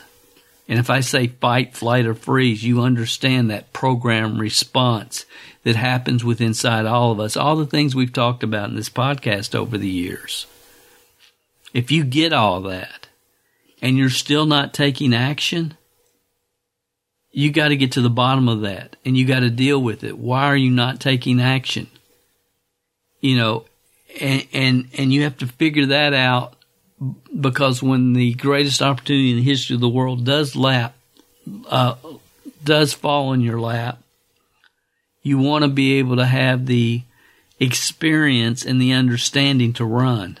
[0.68, 5.24] And if I say fight, flight, or freeze, you understand that program response
[5.64, 7.36] that happens with inside all of us.
[7.36, 10.46] All the things we've talked about in this podcast over the years.
[11.72, 13.08] If you get all that
[13.80, 15.74] and you're still not taking action,
[17.30, 20.04] you got to get to the bottom of that and you got to deal with
[20.04, 20.18] it.
[20.18, 21.88] Why are you not taking action?
[23.20, 23.64] You know,
[24.20, 26.57] and, and, and you have to figure that out
[27.40, 30.94] because when the greatest opportunity in the history of the world does lap,
[31.68, 31.94] uh,
[32.62, 33.98] does fall in your lap,
[35.22, 37.02] you want to be able to have the
[37.60, 40.38] experience and the understanding to run.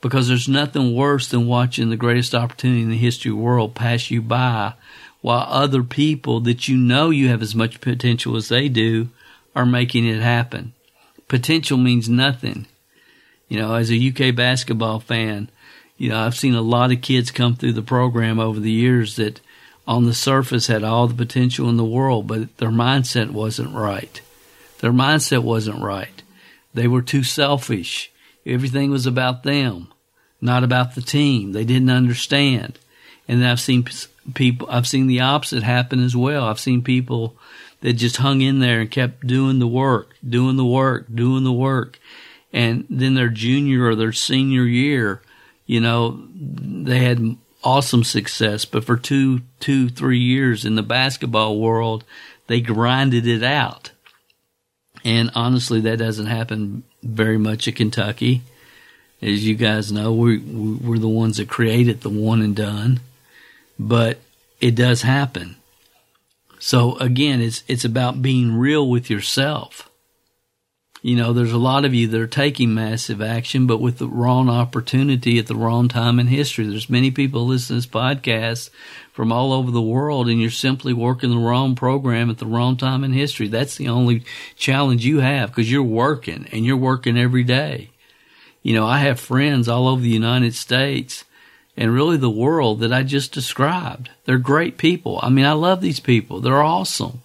[0.00, 3.74] Because there's nothing worse than watching the greatest opportunity in the history of the world
[3.74, 4.74] pass you by
[5.20, 9.08] while other people that you know you have as much potential as they do
[9.54, 10.72] are making it happen.
[11.26, 12.66] Potential means nothing.
[13.48, 15.48] You know, as a UK basketball fan,
[15.96, 19.16] you know, I've seen a lot of kids come through the program over the years
[19.16, 19.40] that
[19.86, 24.20] on the surface had all the potential in the world, but their mindset wasn't right.
[24.80, 26.22] Their mindset wasn't right.
[26.74, 28.10] They were too selfish.
[28.44, 29.88] Everything was about them,
[30.40, 31.52] not about the team.
[31.52, 32.78] They didn't understand.
[33.28, 33.86] And I've seen
[34.34, 36.44] people, I've seen the opposite happen as well.
[36.44, 37.36] I've seen people
[37.80, 41.52] that just hung in there and kept doing the work, doing the work, doing the
[41.52, 41.98] work.
[42.52, 45.20] And then their junior or their senior year,
[45.66, 51.58] you know, they had awesome success, but for two, two, three years in the basketball
[51.58, 52.04] world,
[52.46, 53.90] they grinded it out.
[55.04, 58.42] And honestly, that doesn't happen very much at Kentucky.
[59.20, 63.00] As you guys know, we, we're the ones that created the one and done,
[63.78, 64.18] but
[64.60, 65.56] it does happen.
[66.58, 69.90] So again, it's, it's about being real with yourself
[71.06, 74.08] you know, there's a lot of you that are taking massive action, but with the
[74.08, 76.66] wrong opportunity at the wrong time in history.
[76.66, 78.70] There's many people listening to this podcast
[79.12, 82.76] from all over the world, and you're simply working the wrong program at the wrong
[82.76, 83.46] time in history.
[83.46, 84.24] That's the only
[84.56, 87.90] challenge you have because you're working and you're working every day.
[88.64, 91.24] You know, I have friends all over the United States
[91.76, 94.10] and really the world that I just described.
[94.24, 95.20] They're great people.
[95.22, 96.40] I mean, I love these people.
[96.40, 97.22] They're awesome.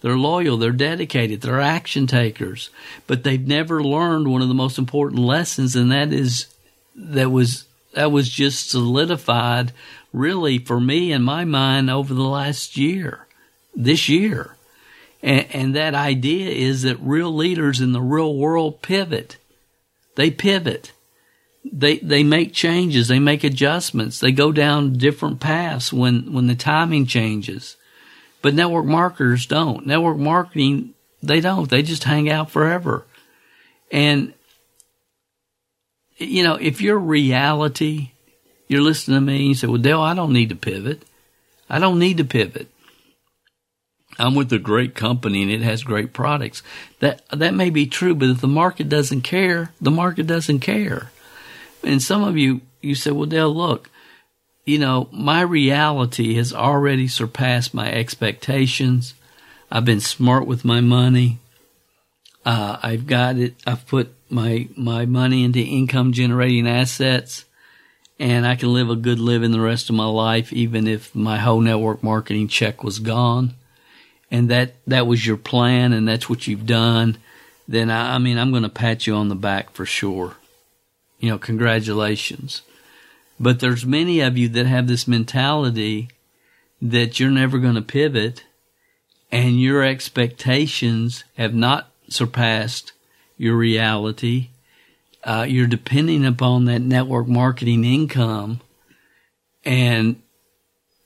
[0.00, 0.56] They're loyal.
[0.56, 1.40] They're dedicated.
[1.40, 2.70] They're action takers.
[3.06, 6.46] But they've never learned one of the most important lessons, and that is
[6.94, 9.72] that was that was just solidified
[10.12, 13.26] really for me in my mind over the last year,
[13.74, 14.56] this year.
[15.22, 19.36] And, and that idea is that real leaders in the real world pivot.
[20.16, 20.92] They pivot.
[21.64, 23.08] They they make changes.
[23.08, 24.18] They make adjustments.
[24.18, 27.76] They go down different paths when when the timing changes.
[28.42, 29.86] But network marketers don't.
[29.86, 31.68] Network marketing, they don't.
[31.68, 33.04] They just hang out forever.
[33.92, 34.32] And,
[36.16, 38.12] you know, if your reality,
[38.68, 41.02] you're listening to me and you say, well, Dale, I don't need to pivot.
[41.68, 42.68] I don't need to pivot.
[44.18, 46.62] I'm with a great company and it has great products.
[46.98, 51.10] That, that may be true, but if the market doesn't care, the market doesn't care.
[51.82, 53.90] And some of you, you say, well, Dale, look,
[54.64, 59.14] you know, my reality has already surpassed my expectations.
[59.70, 61.38] I've been smart with my money.
[62.44, 63.54] Uh, I've got it.
[63.66, 67.44] I've put my, my money into income generating assets
[68.18, 71.38] and I can live a good living the rest of my life, even if my
[71.38, 73.54] whole network marketing check was gone.
[74.30, 77.16] And that, that was your plan and that's what you've done.
[77.66, 80.36] Then I, I mean, I'm going to pat you on the back for sure.
[81.18, 82.62] You know, congratulations.
[83.40, 86.10] But there's many of you that have this mentality
[86.82, 88.44] that you're never going to pivot
[89.32, 92.92] and your expectations have not surpassed
[93.38, 94.50] your reality.
[95.24, 98.60] Uh, you're depending upon that network marketing income
[99.64, 100.20] and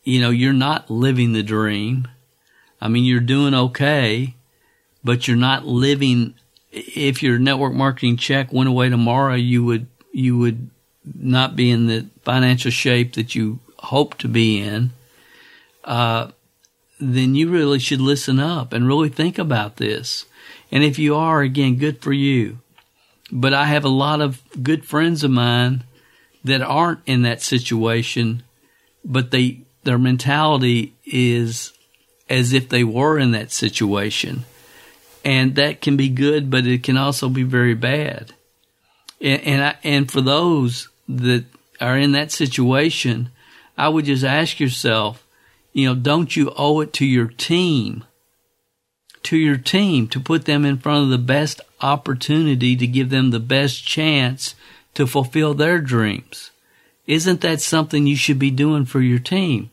[0.05, 2.07] you know, you're not living the dream.
[2.81, 4.35] I mean, you're doing okay,
[5.03, 6.35] but you're not living.
[6.71, 10.71] If your network marketing check went away tomorrow, you would, you would
[11.05, 14.91] not be in the financial shape that you hope to be in,
[15.85, 16.31] uh,
[17.01, 20.25] then you really should listen up and really think about this.
[20.71, 22.59] And if you are, again, good for you.
[23.31, 25.85] But I have a lot of good friends of mine
[26.45, 28.43] that aren't in that situation,
[29.05, 31.73] but they, their mentality is
[32.29, 34.45] as if they were in that situation.
[35.25, 38.35] And that can be good, but it can also be very bad.
[39.21, 41.45] And, and, I, and for those that
[41.81, 43.31] are in that situation,
[43.77, 45.27] I would just ask yourself,
[45.73, 48.05] you know, don't you owe it to your team,
[49.25, 53.31] to your team to put them in front of the best opportunity to give them
[53.31, 54.55] the best chance
[54.95, 56.51] to fulfill their dreams?
[57.07, 59.71] Isn't that something you should be doing for your team?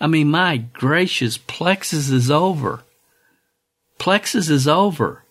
[0.00, 2.82] I mean, my gracious, Plexus is over.
[3.98, 5.24] Plexus is over.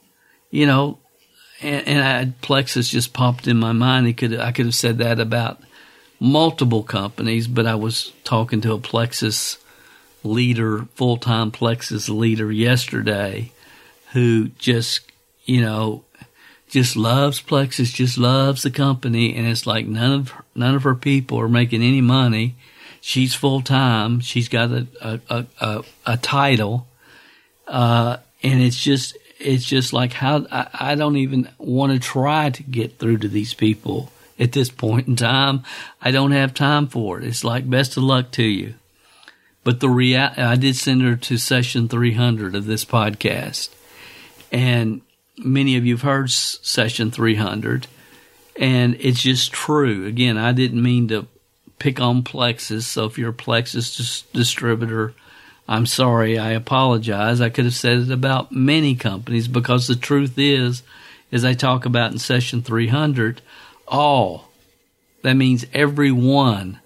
[0.51, 0.99] You know,
[1.61, 4.07] and, and I, Plexus just popped in my mind.
[4.07, 5.61] It could I could have said that about
[6.19, 9.57] multiple companies, but I was talking to a Plexus
[10.23, 13.51] leader, full time Plexus leader yesterday,
[14.13, 15.01] who just
[15.45, 16.03] you know
[16.69, 20.95] just loves Plexus, just loves the company, and it's like none of none of her
[20.95, 22.55] people are making any money.
[23.01, 24.19] She's full time.
[24.19, 26.87] She's got a a, a, a title,
[27.67, 32.49] uh, and it's just it's just like how I, I don't even want to try
[32.49, 35.63] to get through to these people at this point in time.
[36.01, 37.25] I don't have time for it.
[37.25, 38.75] It's like best of luck to you.
[39.63, 43.69] But the rea- I did send her to session 300 of this podcast.
[44.51, 45.01] And
[45.37, 47.87] many of you have heard session 300.
[48.59, 50.05] And it's just true.
[50.05, 51.27] Again, I didn't mean to
[51.79, 52.87] pick on Plexus.
[52.87, 55.13] So if you're a Plexus dis- distributor,
[55.67, 56.37] I'm sorry.
[56.37, 57.41] I apologize.
[57.41, 60.83] I could have said it about many companies because the truth is,
[61.31, 63.41] as I talk about in session 300,
[63.87, 64.49] all.
[65.23, 66.79] That means every one,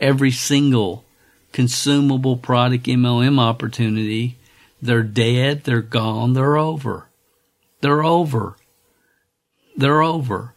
[0.00, 1.04] every single
[1.52, 4.36] consumable product MLM opportunity,
[4.82, 7.06] they're dead, they're gone, they're over.
[7.80, 8.56] They're over.
[9.76, 10.54] They're over.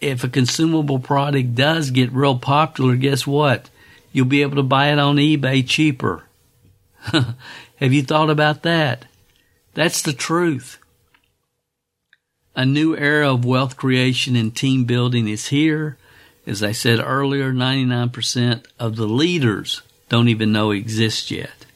[0.00, 3.68] If a consumable product does get real popular, guess what?
[4.12, 6.24] You'll be able to buy it on eBay cheaper.
[7.76, 9.06] Have you thought about that?
[9.74, 10.78] That's the truth.
[12.54, 15.96] A new era of wealth creation and team building is here.
[16.46, 21.66] As I said earlier, 99% of the leaders don't even know exist yet.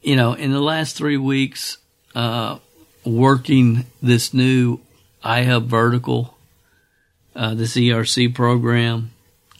[0.00, 1.78] You know, in the last three weeks,
[2.14, 2.58] uh,
[3.04, 4.80] working this new
[5.24, 6.38] iHub vertical,
[7.34, 9.10] uh, this ERC program,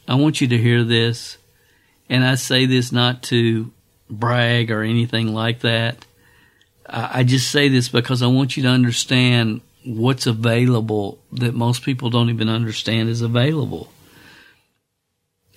[0.06, 1.36] I want you to hear this.
[2.08, 3.72] And I say this not to
[4.08, 6.04] brag or anything like that.
[6.86, 12.10] I just say this because I want you to understand what's available that most people
[12.10, 13.90] don't even understand is available.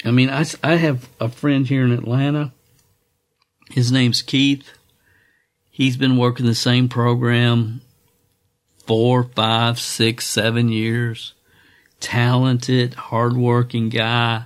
[0.06, 2.54] I mean, I, I have a friend here in Atlanta.
[3.70, 4.72] His name's Keith.
[5.70, 7.82] He's been working the same program
[8.86, 11.34] four, five, six, seven years.
[12.00, 14.45] Talented, hardworking guy.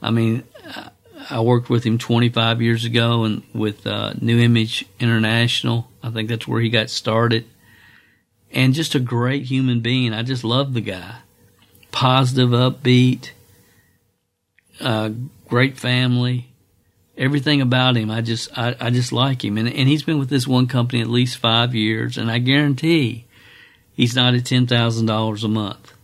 [0.00, 0.44] I mean,
[1.28, 5.88] I worked with him 25 years ago and with uh, New Image International.
[6.02, 7.46] I think that's where he got started.
[8.52, 10.12] And just a great human being.
[10.12, 11.16] I just love the guy.
[11.90, 13.30] Positive, upbeat,
[14.80, 15.10] uh,
[15.48, 16.48] great family.
[17.18, 19.56] Everything about him, I just, I, I just like him.
[19.56, 23.24] And, and he's been with this one company at least five years, and I guarantee
[23.94, 25.95] he's not at $10,000 a month.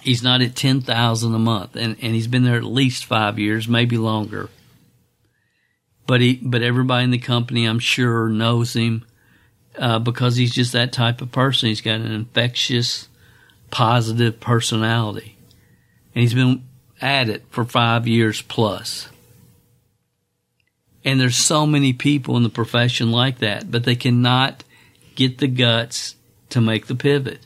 [0.00, 3.68] He's not at 10,000 a month and, and he's been there at least five years,
[3.68, 4.48] maybe longer.
[6.06, 9.04] But he, but everybody in the company, I'm sure knows him,
[9.78, 11.68] uh, because he's just that type of person.
[11.68, 13.08] He's got an infectious,
[13.70, 15.36] positive personality
[16.14, 16.64] and he's been
[17.00, 19.08] at it for five years plus.
[21.04, 24.62] And there's so many people in the profession like that, but they cannot
[25.16, 26.14] get the guts
[26.50, 27.40] to make the pivot.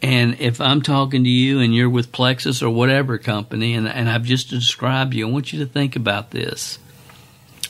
[0.00, 4.08] And if I'm talking to you and you're with Plexus or whatever company, and, and
[4.08, 6.78] I've just described you, I want you to think about this.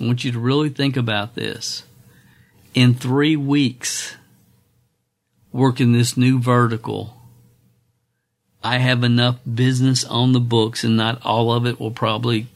[0.01, 1.85] I want you to really think about this.
[2.75, 4.17] In three weeks,
[5.53, 7.17] working this new vertical,
[8.63, 12.49] I have enough business on the books, and not all of it will probably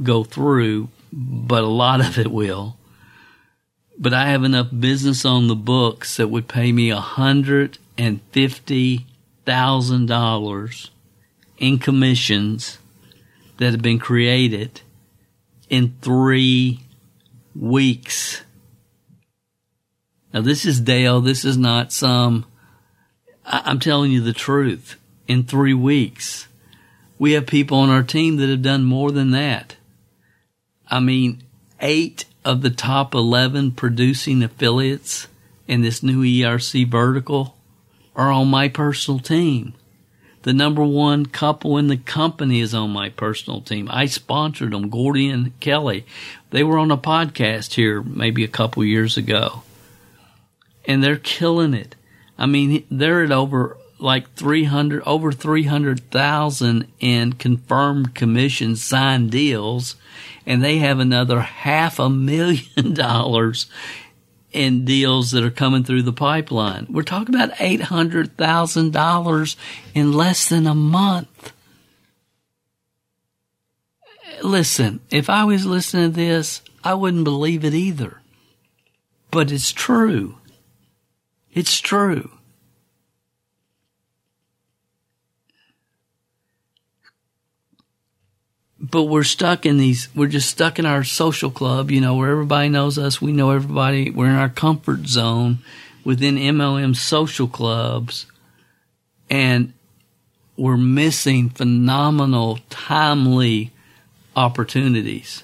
[0.00, 2.76] go through, but a lot of it will.
[3.98, 8.20] But I have enough business on the books that would pay me a hundred and
[8.32, 9.06] fifty
[9.44, 10.90] thousand dollars
[11.58, 12.78] in commissions
[13.58, 14.80] that have been created
[15.68, 16.80] in three
[17.54, 18.42] weeks.
[20.32, 21.20] Now this is Dale.
[21.20, 22.46] This is not some.
[23.46, 24.96] I'm telling you the truth.
[25.26, 26.48] in three weeks.
[27.18, 29.76] We have people on our team that have done more than that.
[30.90, 31.42] I mean,
[31.80, 35.28] eight of the top 11 producing affiliates
[35.66, 37.56] in this new ERC vertical
[38.16, 39.74] are on my personal team.
[40.42, 43.88] The number one couple in the company is on my personal team.
[43.90, 46.04] I sponsored them, Gordy and Kelly.
[46.50, 49.62] They were on a podcast here maybe a couple years ago.
[50.84, 51.96] And they're killing it.
[52.38, 59.96] I mean, they're at over like 300, over 300,000 in confirmed commission signed deals.
[60.44, 63.64] And they have another half a million dollars
[64.54, 66.86] in deals that are coming through the pipeline.
[66.88, 69.56] We're talking about $800,000
[69.94, 71.52] in less than a month.
[74.42, 78.20] Listen, if I was listening to this, I wouldn't believe it either.
[79.30, 80.38] But it's true.
[81.52, 82.30] It's true.
[88.90, 92.30] But we're stuck in these we're just stuck in our social club you know where
[92.30, 95.58] everybody knows us we know everybody we're in our comfort zone
[96.04, 98.26] within mlm social clubs
[99.30, 99.72] and
[100.56, 103.72] we're missing phenomenal timely
[104.36, 105.42] opportunities.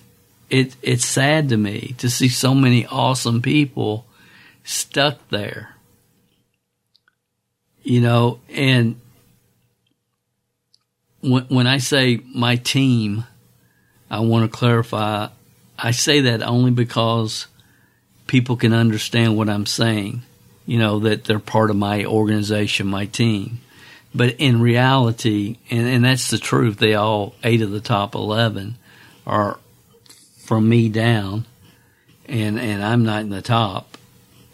[0.48, 4.06] It it's sad to me to see so many awesome people
[4.64, 5.76] stuck there.
[7.82, 9.00] You know and
[11.20, 13.24] when, when I say my team,
[14.10, 15.28] I want to clarify.
[15.78, 17.46] I say that only because
[18.26, 20.22] people can understand what I'm saying.
[20.66, 23.60] You know, that they're part of my organization, my team.
[24.14, 28.76] But in reality, and, and that's the truth, they all, eight of the top 11
[29.26, 29.58] are
[30.38, 31.46] from me down.
[32.26, 33.96] And, and I'm not in the top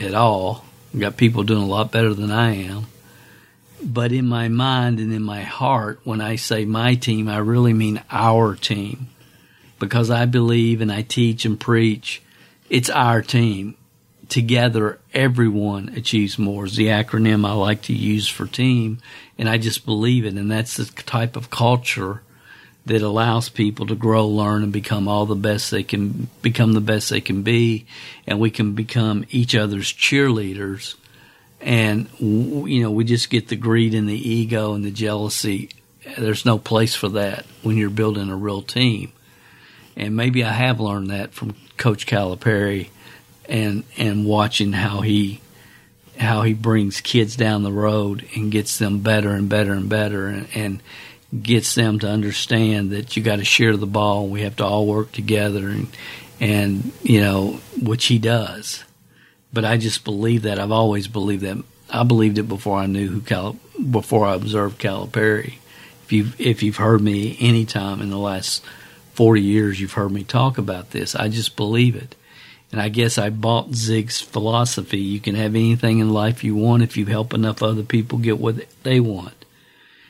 [0.00, 0.64] at all.
[0.92, 2.86] I've got people doing a lot better than I am.
[3.82, 7.74] But in my mind and in my heart, when I say my team, I really
[7.74, 9.08] mean our team.
[9.78, 12.22] Because I believe and I teach and preach,
[12.70, 13.76] it's our team.
[14.28, 18.98] Together, everyone achieves more is the acronym I like to use for team.
[19.38, 20.34] And I just believe it.
[20.34, 22.22] And that's the type of culture
[22.86, 26.80] that allows people to grow, learn, and become all the best they can, become the
[26.80, 27.86] best they can be.
[28.26, 30.94] And we can become each other's cheerleaders
[31.60, 35.70] and you know we just get the greed and the ego and the jealousy
[36.18, 39.10] there's no place for that when you're building a real team
[39.96, 42.88] and maybe I have learned that from coach Calipari
[43.48, 45.40] and and watching how he
[46.18, 50.28] how he brings kids down the road and gets them better and better and better
[50.28, 50.82] and, and
[51.42, 54.86] gets them to understand that you got to share the ball we have to all
[54.86, 55.88] work together and
[56.40, 58.84] and you know which he does
[59.56, 60.58] but I just believe that.
[60.58, 61.56] I've always believed that.
[61.88, 63.56] I believed it before I knew who Cal,
[63.90, 65.54] before I observed Calipari.
[66.04, 68.62] If you've if you've heard me any time in the last
[69.16, 71.14] forty years, you've heard me talk about this.
[71.14, 72.14] I just believe it,
[72.70, 74.98] and I guess I bought Zig's philosophy.
[74.98, 78.38] You can have anything in life you want if you help enough other people get
[78.38, 79.44] what they want.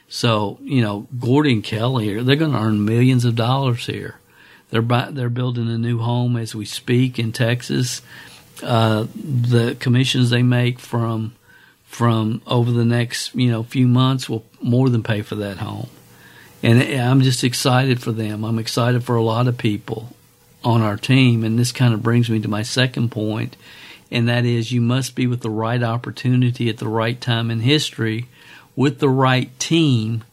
[0.08, 4.16] So you know, Gordy and Kelly here, they're going to earn millions of dollars here.
[4.70, 8.02] They're by, they're building a new home as we speak in Texas
[8.62, 11.34] uh, the commissions they make from
[11.84, 15.88] from over the next you know few months will more than pay for that home.
[16.66, 18.42] And I'm just excited for them.
[18.42, 20.16] I'm excited for a lot of people
[20.64, 21.44] on our team.
[21.44, 23.56] And this kind of brings me to my second point,
[24.10, 27.60] and that is you must be with the right opportunity at the right time in
[27.60, 28.26] history
[28.74, 30.24] with the right team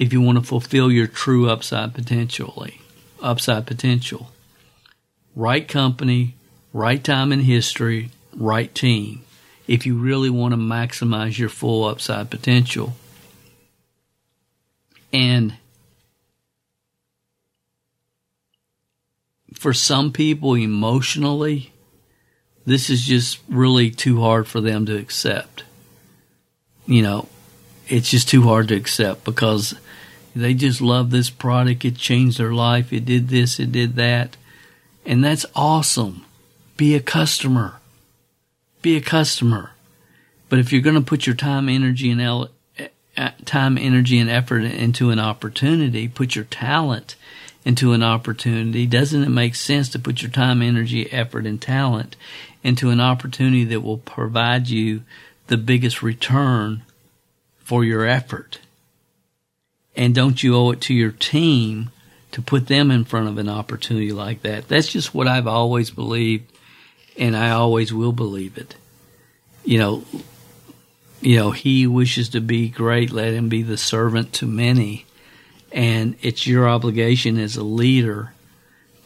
[0.00, 2.80] if you want to fulfill your true upside potentially
[3.22, 4.32] upside potential.
[5.36, 6.34] Right company,
[6.72, 9.22] right time in history, right team,
[9.68, 12.96] if you really want to maximize your full upside potential.
[15.16, 15.54] And
[19.54, 21.72] for some people emotionally,
[22.66, 25.64] this is just really too hard for them to accept.
[26.86, 27.28] You know,
[27.88, 29.74] it's just too hard to accept because
[30.34, 31.86] they just love this product.
[31.86, 32.92] It changed their life.
[32.92, 34.36] It did this, it did that.
[35.06, 36.26] And that's awesome.
[36.76, 37.80] Be a customer.
[38.82, 39.70] Be a customer.
[40.50, 42.20] But if you're going to put your time, energy, and
[43.16, 47.16] Uh, time, energy, and effort into an opportunity, put your talent
[47.64, 48.86] into an opportunity.
[48.86, 52.14] Doesn't it make sense to put your time, energy, effort, and talent
[52.62, 55.02] into an opportunity that will provide you
[55.46, 56.82] the biggest return
[57.58, 58.60] for your effort?
[59.96, 61.90] And don't you owe it to your team
[62.32, 64.68] to put them in front of an opportunity like that?
[64.68, 66.52] That's just what I've always believed
[67.18, 68.74] and I always will believe it.
[69.64, 70.04] You know,
[71.26, 75.06] you know, he wishes to be great, let him be the servant to many.
[75.72, 78.32] And it's your obligation as a leader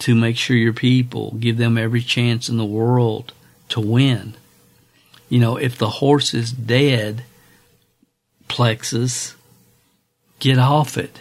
[0.01, 3.33] to make sure your people give them every chance in the world
[3.71, 4.35] to win.
[5.31, 7.25] You know, if the horse is dead,
[8.49, 9.35] plexus,
[10.41, 11.21] get off it.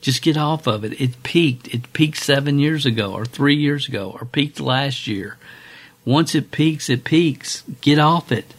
[0.00, 1.00] Just get off of it.
[1.00, 1.68] It peaked.
[1.72, 5.38] It peaked seven years ago, or three years ago, or peaked last year.
[6.04, 7.62] Once it peaks, it peaks.
[7.80, 8.54] Get off it.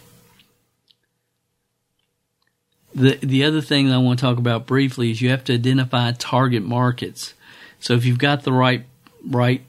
[2.93, 6.11] The the other thing I want to talk about briefly is you have to identify
[6.11, 7.33] target markets.
[7.79, 8.85] So if you've got the right
[9.25, 9.61] right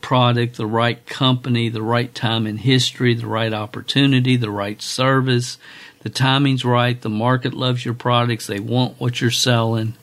[0.00, 5.58] product, the right company, the right time in history, the right opportunity, the right service,
[6.00, 9.94] the timing's right, the market loves your products, they want what you're selling.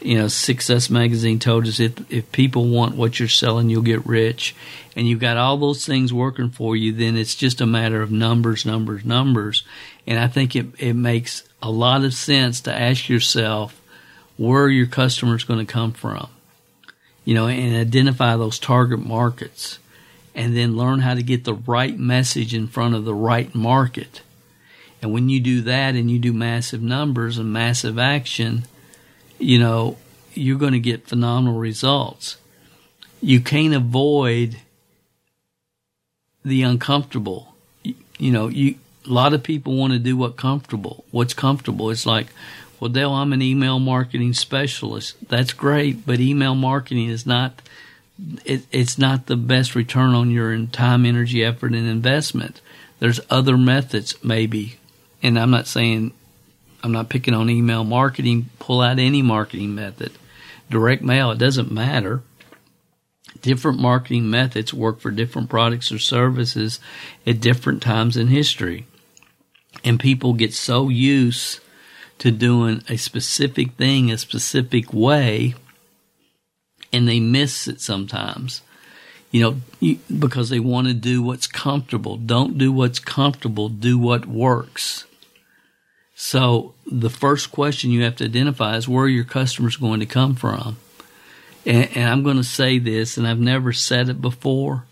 [0.00, 4.04] You know, Success Magazine told us if if people want what you're selling, you'll get
[4.04, 4.54] rich.
[4.94, 8.10] And you've got all those things working for you, then it's just a matter of
[8.10, 9.64] numbers, numbers, numbers.
[10.06, 13.80] And I think it, it makes a lot of sense to ask yourself
[14.36, 16.28] where your customer's going to come from
[17.24, 19.78] you know, and identify those target markets
[20.34, 24.22] and then learn how to get the right message in front of the right market.
[25.00, 28.64] And when you do that and you do massive numbers and massive action,
[29.38, 29.98] you know,
[30.34, 32.36] you're going to get phenomenal results.
[33.20, 34.58] You can't avoid
[36.44, 37.54] the uncomfortable.
[37.82, 38.76] You, you know, you
[39.06, 41.04] a lot of people want to do what comfortable.
[41.10, 41.90] What's comfortable?
[41.90, 42.28] It's like,
[42.78, 45.16] well, Dale, I'm an email marketing specialist.
[45.28, 47.62] That's great, but email marketing is not
[48.44, 52.60] it, it's not the best return on your time, energy, effort, and investment.
[52.98, 54.76] There's other methods, maybe,
[55.22, 56.12] and I'm not saying
[56.82, 58.50] I'm not picking on email marketing.
[58.58, 60.12] Pull out any marketing method,
[60.70, 61.30] direct mail.
[61.30, 62.22] It doesn't matter.
[63.40, 66.78] Different marketing methods work for different products or services
[67.26, 68.86] at different times in history,
[69.84, 71.60] and people get so used
[72.18, 75.54] to doing a specific thing a specific way
[76.92, 78.62] and they miss it sometimes.
[79.30, 79.42] You
[79.80, 82.16] know because they want to do what's comfortable.
[82.16, 83.70] Don't do what's comfortable.
[83.70, 85.06] Do what works.
[86.14, 90.06] So the first question you have to identify is where are your customers going to
[90.06, 90.76] come from?
[91.64, 94.84] And, and i'm going to say this and i've never said it before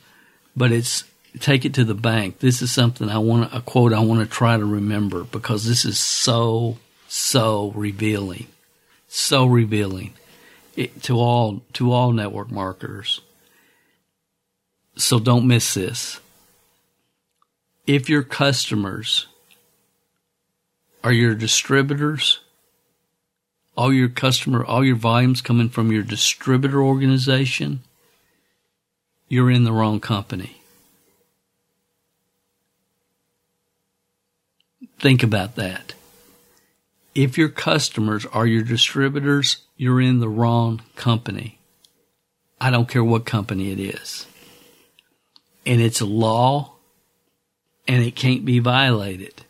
[0.56, 1.02] but it's
[1.38, 4.26] take it to the bank this is something i want a quote i want to
[4.26, 6.76] try to remember because this is so
[7.10, 8.46] so revealing,
[9.08, 10.14] so revealing
[10.76, 13.20] it, to all to all network marketers.
[14.96, 16.20] So don't miss this.
[17.86, 19.26] If your customers
[21.02, 22.38] are your distributors,
[23.76, 27.80] all your customer, all your volumes coming from your distributor organization,
[29.28, 30.59] you're in the wrong company.
[35.00, 35.94] Think about that
[37.14, 41.58] if your customers are your distributors, you're in the wrong company.
[42.60, 44.26] I don't care what company it is.
[45.66, 46.74] And it's a law
[47.88, 49.44] and it can't be violated.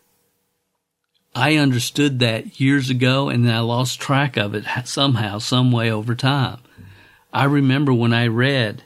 [1.35, 5.91] I understood that years ago and then I lost track of it somehow, some way
[5.91, 6.59] over time.
[7.33, 8.83] I remember when I read,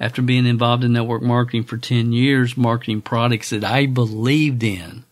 [0.00, 5.04] after being involved in network marketing for 10 years, marketing products that I believed in,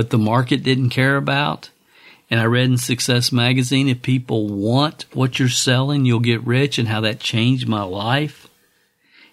[0.00, 1.68] but the market didn't care about
[2.30, 6.78] and I read in Success Magazine, if people want what you're selling, you'll get rich,
[6.78, 8.48] and how that changed my life.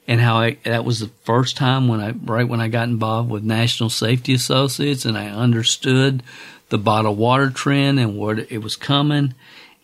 [0.10, 3.30] And how I, that was the first time when I, right when I got involved
[3.30, 6.22] with National Safety Associates and I understood
[6.68, 9.36] the bottled water trend and what it was coming.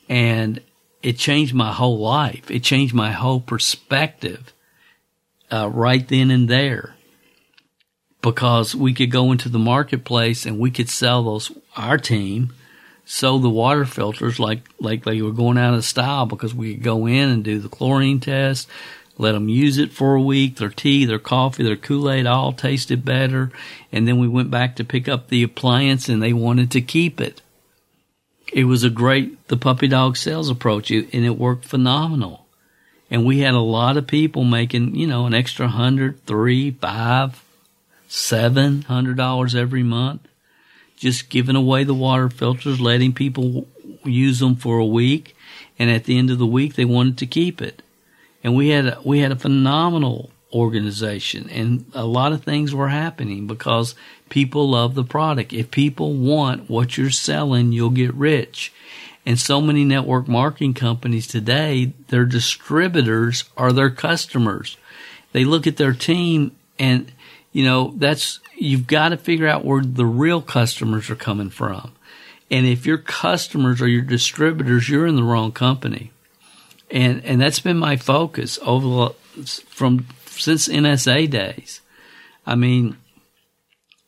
[0.09, 0.59] And
[1.01, 2.51] it changed my whole life.
[2.51, 4.51] It changed my whole perspective,
[5.49, 6.95] uh, right then and there
[8.23, 12.53] because we could go into the marketplace and we could sell those, our team,
[13.05, 16.83] sew the water filters like like they were going out of style because we could
[16.83, 18.67] go in and do the chlorine test,
[19.17, 20.55] let them use it for a week.
[20.55, 23.51] Their tea, their coffee, their Kool Aid all tasted better,
[23.91, 27.19] and then we went back to pick up the appliance, and they wanted to keep
[27.19, 27.41] it.
[28.53, 32.45] It was a great the puppy dog sales approach, and it worked phenomenal.
[33.11, 37.42] And we had a lot of people making, you know, an extra hundred, three, five,
[38.13, 40.27] seven hundred dollars every month
[40.95, 43.67] just giving away the water filters, letting people
[44.05, 45.35] use them for a week,
[45.77, 47.81] and at the end of the week they wanted to keep it.
[48.43, 52.89] And we had a, we had a phenomenal organization, and a lot of things were
[52.89, 53.95] happening because
[54.29, 55.51] people love the product.
[55.51, 58.71] If people want what you're selling, you'll get rich.
[59.25, 64.77] And so many network marketing companies today, their distributors are their customers.
[65.31, 67.11] They look at their team and
[67.53, 71.93] You know, that's, you've got to figure out where the real customers are coming from.
[72.51, 76.11] And if your customers are your distributors, you're in the wrong company.
[76.91, 79.13] And, and that's been my focus over
[79.45, 81.81] from since NSA days.
[82.45, 82.97] I mean,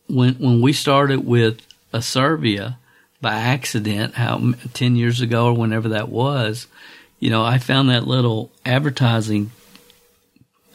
[0.08, 1.62] when, when we started with
[1.94, 2.78] Acervia
[3.22, 6.68] by accident, how 10 years ago or whenever that was,
[7.20, 9.52] you know, I found that little advertising,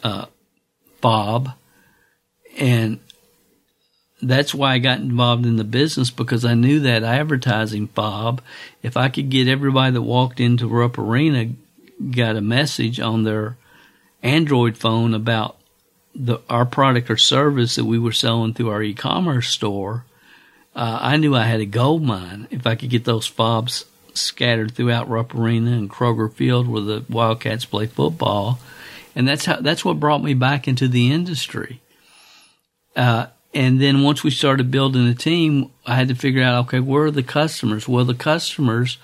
[0.03, 0.25] uh,
[1.01, 1.53] fob
[2.61, 2.99] and
[4.21, 8.39] that's why I got involved in the business because I knew that advertising fob,
[8.83, 11.53] if I could get everybody that walked into Rupp Arena
[12.11, 13.57] got a message on their
[14.21, 15.57] Android phone about
[16.13, 20.05] the our product or service that we were selling through our e-commerce store,
[20.75, 24.75] uh, I knew I had a gold mine if I could get those fobs scattered
[24.75, 28.59] throughout Rupp Arena and Kroger Field where the Wildcats play football,
[29.15, 31.81] and that's how that's what brought me back into the industry.
[32.95, 36.79] Uh, and then once we started building a team, I had to figure out, okay,
[36.79, 37.87] where are the customers?
[37.87, 38.97] Well, the customers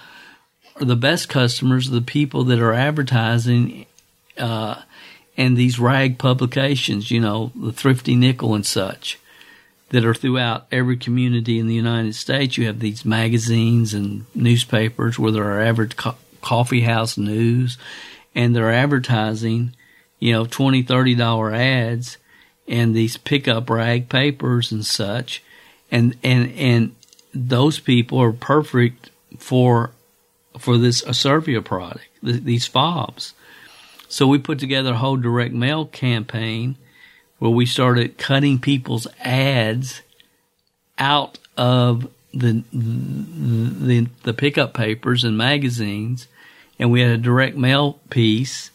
[0.79, 3.85] are the best customers, the people that are advertising,
[4.37, 4.81] uh,
[5.35, 9.19] and these rag publications, you know, the Thrifty Nickel and such,
[9.89, 12.57] that are throughout every community in the United States.
[12.57, 17.77] You have these magazines and newspapers where there are average co- coffee house news,
[18.33, 19.75] and they're advertising,
[20.19, 22.17] you know, twenty, thirty dollar ads
[22.67, 25.43] and these pickup rag papers and such,
[25.91, 26.95] and and and
[27.33, 29.91] those people are perfect for
[30.57, 33.33] for this Acervia product, these fobs.
[34.09, 36.75] So we put together a whole direct mail campaign
[37.39, 40.01] where we started cutting people's ads
[40.97, 46.27] out of the the the pickup papers and magazines,
[46.79, 48.71] and we had a direct mail piece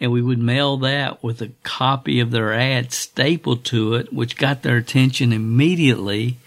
[0.00, 4.36] and we would mail that with a copy of their ad stapled to it, which
[4.36, 6.38] got their attention immediately.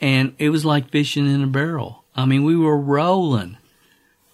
[0.00, 2.04] And it was like fishing in a barrel.
[2.14, 3.56] I mean, we were rolling,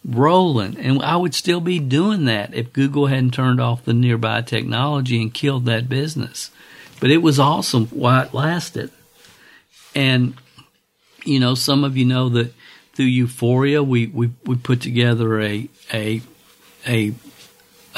[0.05, 0.76] rolling.
[0.78, 5.22] And I would still be doing that if Google hadn't turned off the nearby technology
[5.22, 6.51] and killed that business.
[6.98, 8.90] But it was awesome while it lasted.
[9.94, 10.34] And,
[11.24, 12.53] you know, some of you know that
[12.94, 16.20] through Euphoria, we, we, we put together a, a,
[16.86, 17.14] a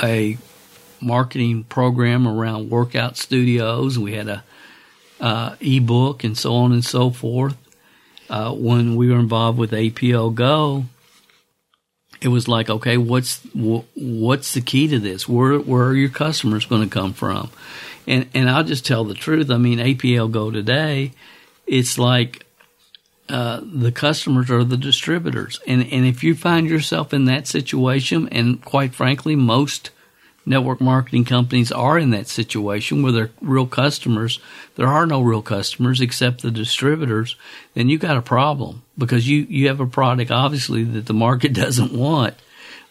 [0.03, 0.39] a
[1.01, 3.99] marketing program around workout studios.
[3.99, 4.45] We had a
[5.21, 7.57] uh, ebook and so on and so forth.
[8.31, 10.85] Uh, when we were involved with APL Go,
[12.21, 15.29] it was like, okay, what's what's the key to this?
[15.29, 17.51] Where where are your customers going to come from?
[18.07, 19.51] And and I'll just tell the truth.
[19.51, 21.13] I mean, APL Go today,
[21.67, 22.42] it's like
[23.33, 25.59] uh, the customers are the distributors.
[25.67, 29.89] And, and if you find yourself in that situation, and quite frankly, most
[30.45, 34.39] network marketing companies are in that situation where they're real customers,
[34.75, 37.37] there are no real customers except the distributors,
[37.73, 41.53] then you got a problem because you, you have a product obviously that the market
[41.55, 42.35] doesn't want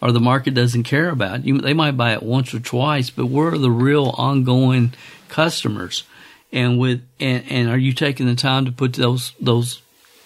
[0.02, 1.46] or the market doesn't care about.
[1.46, 4.94] You, they might buy it once or twice, but we're the real ongoing
[5.30, 6.04] customers.
[6.52, 9.84] And with, and, and are you taking the time to put those, those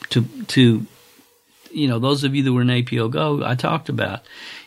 [0.09, 0.85] to to
[1.71, 4.21] you know those of you that were in APL Go, I talked about.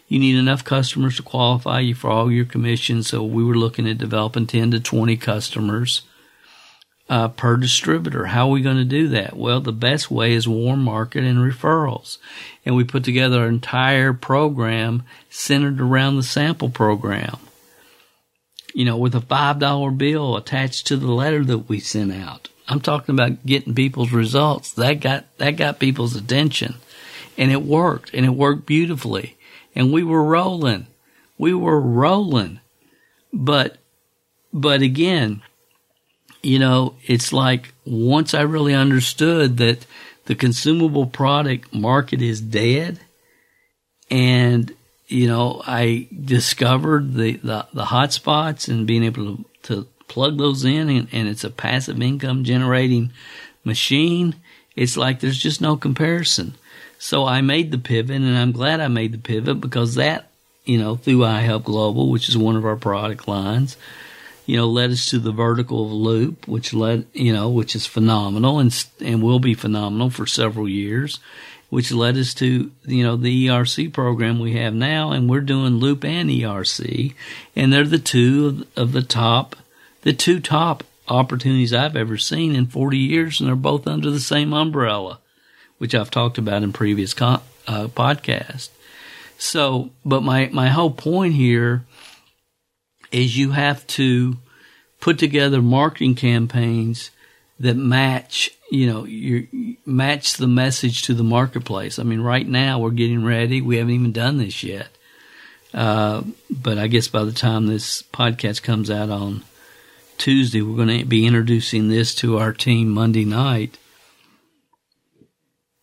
[0.09, 3.09] You need enough customers to qualify you for all your commissions.
[3.09, 6.03] So we were looking at developing ten to twenty customers
[7.09, 8.27] uh, per distributor.
[8.27, 9.37] How are we going to do that?
[9.37, 12.19] Well, the best way is warm market and referrals,
[12.65, 17.39] and we put together an entire program centered around the sample program.
[18.75, 22.49] You know, with a five dollar bill attached to the letter that we sent out
[22.69, 24.73] I'm talking about getting people's results.
[24.73, 26.75] That got that got people's attention,
[27.39, 29.37] and it worked, and it worked beautifully.
[29.75, 30.87] And we were rolling,
[31.39, 32.61] we were rolling,
[33.33, 33.79] but
[34.53, 35.43] but again,
[36.43, 39.87] you know, it's like once I really understood that
[40.27, 43.01] the consumable product market is dead,
[44.11, 44.75] and
[45.07, 50.39] you know, I discovered the the, the hot spots and being able to, to plug
[50.39, 53.13] those in and, and it's a passive income generating
[53.65, 54.35] machine,
[54.75, 56.55] it's like there's just no comparison.
[56.99, 60.31] So I made the pivot and I'm glad I made the pivot because that,
[60.65, 63.77] you know, through iHub Global, which is one of our product lines,
[64.47, 68.59] you know, led us to the vertical loop, which led, you know, which is phenomenal
[68.59, 71.21] and, and will be phenomenal for several years,
[71.69, 75.13] which led us to, you know, the ERC program we have now.
[75.13, 77.15] And we're doing loop and ERC
[77.55, 79.55] and they're the two of, of the top
[80.03, 84.21] the two top opportunities I've ever seen in 40 years, and they're both under the
[84.21, 85.21] same umbrella,
[85.79, 88.71] which I've talked about in previous con- uh, podcasts.
[89.39, 91.85] So, but my, my whole point here
[93.13, 94.37] is you have to
[95.01, 97.11] put together marketing campaigns
[97.61, 99.07] that match, you know,
[99.87, 101.99] match the message to the marketplace.
[101.99, 103.61] I mean, right now we're getting ready.
[103.61, 104.89] We haven't even done this yet.
[105.75, 109.45] Uh, but I guess by the time this podcast comes out on
[110.19, 113.79] Tuesday, we're going to be introducing this to our team Monday night.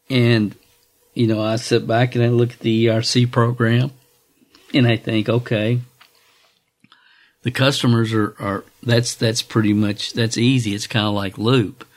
[0.10, 0.56] And,
[1.14, 3.92] you know, I sit back and I look at the ERC program
[4.74, 5.80] and I think, okay,
[7.42, 10.74] the customers are, are that's that's pretty much that's easy.
[10.74, 11.88] It's kind of like loop.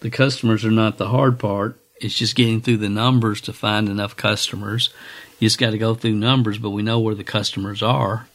[0.00, 1.78] The customers are not the hard part.
[2.00, 4.90] It's just getting through the numbers to find enough customers.
[5.38, 8.28] You just got to go through numbers, but we know where the customers are.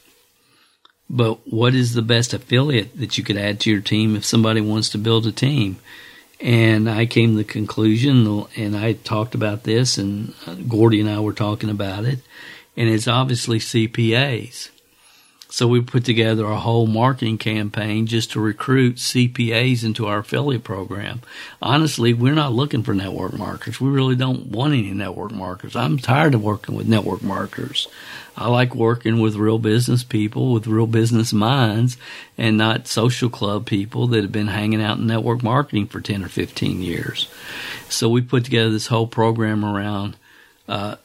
[1.09, 4.61] But what is the best affiliate that you could add to your team if somebody
[4.61, 5.77] wants to build a team?
[6.39, 10.33] And I came to the conclusion, and I talked about this, and
[10.69, 12.19] Gordy and I were talking about it,
[12.77, 14.69] and it's obviously CPAs.
[15.51, 20.63] So we put together a whole marketing campaign just to recruit CPAs into our affiliate
[20.63, 21.21] program.
[21.59, 23.81] Honestly, we're not looking for network marketers.
[23.81, 25.75] We really don't want any network marketers.
[25.75, 27.87] I'm tired of working with network marketers.
[28.37, 31.97] I like working with real business people with real business minds
[32.37, 36.23] and not social club people that have been hanging out in network marketing for 10
[36.23, 37.27] or 15 years.
[37.89, 40.15] So we put together this whole program around
[40.67, 40.97] uh,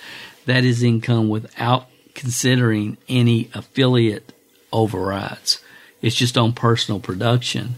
[0.47, 1.85] that is income without
[2.15, 4.33] considering any affiliate
[4.73, 5.61] overrides.
[6.01, 7.75] It's just on personal production.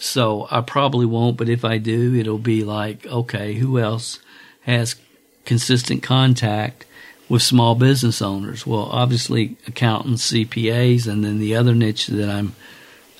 [0.00, 4.18] So I probably won't, but if I do, it'll be like, okay, who else
[4.62, 4.96] has
[5.44, 6.84] consistent contact
[7.28, 8.66] with small business owners?
[8.66, 12.56] Well, obviously accountants, CPAs, and then the other niche that I'm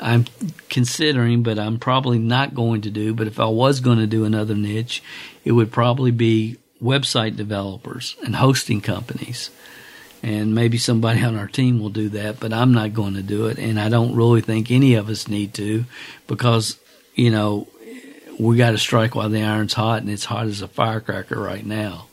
[0.00, 0.26] I'm
[0.68, 3.14] considering, but I'm probably not going to do.
[3.14, 5.02] But if I was going to do another niche,
[5.44, 9.50] it would probably be website developers and hosting companies.
[10.22, 13.46] And maybe somebody on our team will do that, but I'm not going to do
[13.46, 13.58] it.
[13.58, 15.84] And I don't really think any of us need to
[16.26, 16.78] because,
[17.14, 17.68] you know,
[18.38, 21.64] we got to strike while the iron's hot and it's hot as a firecracker right
[21.64, 22.06] now.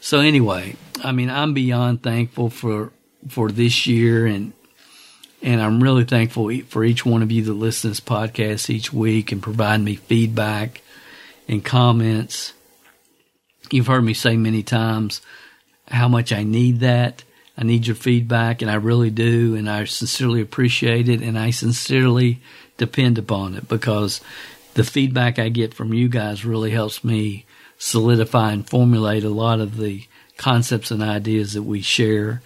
[0.00, 2.92] So anyway, I mean, I'm beyond thankful for,
[3.28, 4.52] for this year and
[5.42, 8.92] and I'm really thankful for each one of you that listen to this podcast each
[8.92, 10.82] week and provide me feedback
[11.48, 12.52] and comments.
[13.70, 15.20] You've heard me say many times
[15.88, 17.22] how much I need that.
[17.58, 21.50] I need your feedback, and I really do, and I sincerely appreciate it, and I
[21.50, 22.40] sincerely
[22.76, 24.20] depend upon it because
[24.74, 27.46] the feedback I get from you guys really helps me
[27.78, 30.06] solidify and formulate a lot of the
[30.36, 32.42] concepts and ideas that we share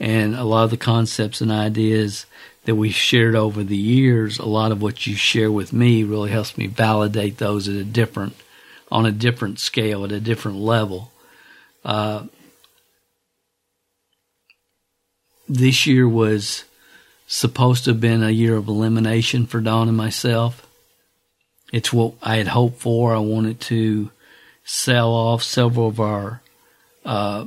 [0.00, 2.24] and a lot of the concepts and ideas
[2.64, 6.30] that we've shared over the years, a lot of what you share with me really
[6.30, 8.34] helps me validate those at a different,
[8.90, 11.12] on a different scale, at a different level.
[11.84, 12.24] Uh,
[15.48, 16.64] this year was
[17.26, 20.66] supposed to have been a year of elimination for Dawn and myself.
[21.72, 23.14] It's what I had hoped for.
[23.14, 24.10] I wanted to
[24.64, 26.40] sell off several of our
[27.04, 27.46] uh,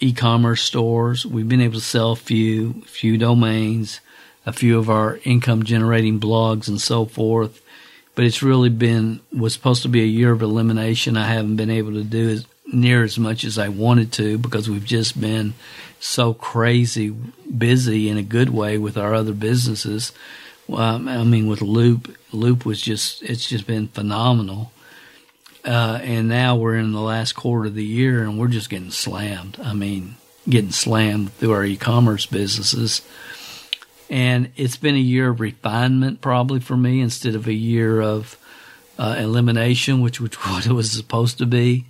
[0.00, 1.24] e-commerce stores.
[1.24, 4.00] We've been able to sell a few, few domains,
[4.46, 7.60] a few of our income generating blogs and so forth.
[8.14, 11.18] But it's really been was supposed to be a year of elimination.
[11.18, 14.70] I haven't been able to do as near as much as I wanted to because
[14.70, 15.54] we've just been
[16.00, 20.12] so crazy busy in a good way with our other businesses.
[20.66, 24.72] Well, I mean, with Loop, Loop was just, it's just been phenomenal.
[25.64, 28.90] Uh, and now we're in the last quarter of the year and we're just getting
[28.90, 29.58] slammed.
[29.62, 30.16] I mean,
[30.48, 33.02] getting slammed through our e-commerce businesses.
[34.08, 38.38] And it's been a year of refinement probably for me instead of a year of
[38.98, 41.86] uh, elimination, which, which what it was supposed to be,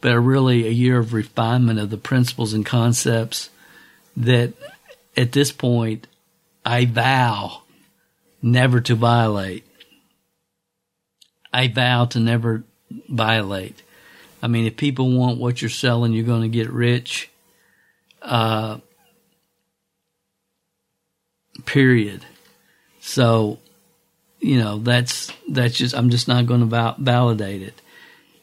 [0.00, 3.50] but really a year of refinement of the principles and concepts
[4.16, 4.52] that
[5.16, 6.06] at this point
[6.64, 7.62] I vow
[8.40, 9.64] never to violate.
[11.52, 12.64] I vow to never
[13.08, 13.82] violate.
[14.42, 17.30] I mean, if people want what you're selling, you're going to get rich.
[18.20, 18.78] Uh,
[21.64, 22.24] period.
[23.00, 23.58] So,
[24.40, 27.80] you know, that's that's just I'm just not going to val- validate it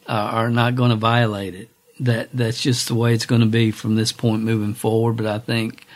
[0.06, 1.68] uh, or not going to violate it.
[2.00, 5.16] That that's just the way it's going to be from this point moving forward.
[5.16, 5.86] But I think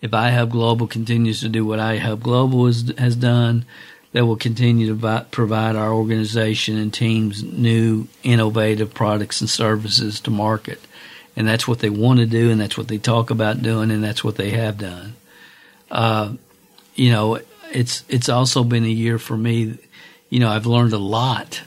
[0.00, 3.64] if iHub Global continues to do what iHub Global has, done,
[4.10, 10.20] that will continue to vi- provide our organization and teams new innovative products and services
[10.20, 10.80] to market.
[11.34, 14.04] And that's what they want to do, and that's what they talk about doing, and
[14.04, 15.14] that's what they have done.
[15.90, 16.34] Uh,
[16.94, 17.40] you know,
[17.72, 19.78] it's it's also been a year for me.
[20.28, 21.62] You know, I've learned a lot.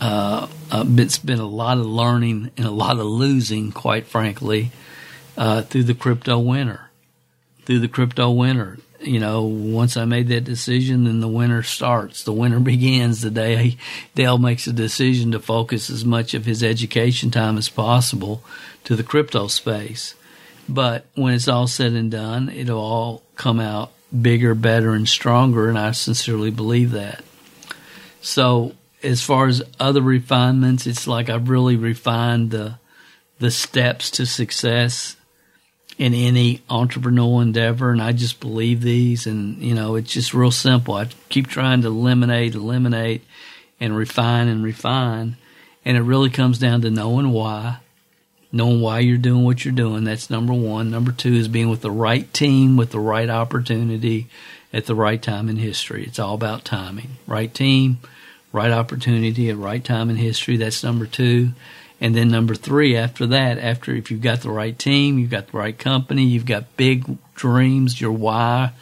[0.00, 4.70] Uh, uh, it's been a lot of learning and a lot of losing, quite frankly,
[5.36, 6.90] uh, through the crypto winter.
[7.64, 12.22] Through the crypto winter, you know, once I made that decision, then the winter starts.
[12.22, 13.78] The winter begins the day
[14.14, 18.42] Dale makes a decision to focus as much of his education time as possible
[18.84, 20.14] to the crypto space.
[20.68, 25.68] But when it's all said and done, it'll all come out bigger, better, and stronger,
[25.68, 27.24] and I sincerely believe that.
[28.20, 32.78] So, as far as other refinements, it's like I've really refined the
[33.38, 35.16] the steps to success
[35.98, 40.50] in any entrepreneurial endeavor, and I just believe these, and you know, it's just real
[40.50, 40.94] simple.
[40.94, 43.22] I keep trying to eliminate, eliminate,
[43.80, 45.36] and refine and refine,
[45.84, 47.78] and it really comes down to knowing why,
[48.54, 50.04] knowing why you're doing what you're doing.
[50.04, 50.90] That's number one.
[50.90, 54.28] Number two is being with the right team, with the right opportunity,
[54.72, 56.04] at the right time in history.
[56.04, 57.16] It's all about timing.
[57.26, 57.98] Right team,
[58.52, 60.56] right opportunity at right time in history.
[60.56, 61.50] That's number two.
[62.00, 65.48] And then number three, after that, after if you've got the right team, you've got
[65.48, 68.72] the right company, you've got big dreams, your why,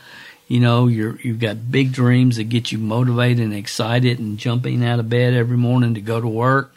[0.48, 4.84] you know, you're, you've got big dreams that get you motivated and excited and jumping
[4.84, 6.74] out of bed every morning to go to work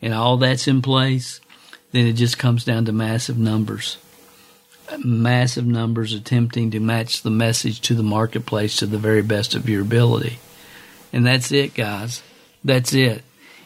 [0.00, 1.40] and all that's in place,
[1.92, 3.98] then it just comes down to massive numbers.
[5.04, 9.68] Massive numbers attempting to match the message to the marketplace to the very best of
[9.68, 10.38] your ability.
[11.12, 12.22] And that's it, guys.
[12.64, 13.22] That's it.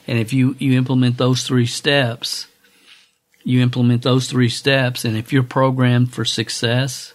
[0.07, 2.47] And if you, you implement those three steps,
[3.43, 7.15] you implement those three steps, and if you're programmed for success,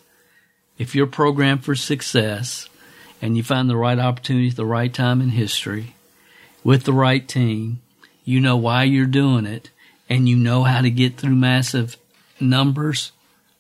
[0.77, 2.69] if you're programmed for success,
[3.21, 5.95] and you find the right opportunity at the right time in history,
[6.63, 7.81] with the right team,
[8.23, 9.69] you know why you're doing it,
[10.11, 11.95] and you know how to get through massive
[12.37, 13.13] numbers,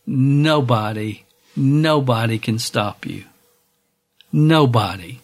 [0.05, 1.23] nobody,
[1.55, 3.23] nobody can stop you.
[4.33, 5.21] Nobody.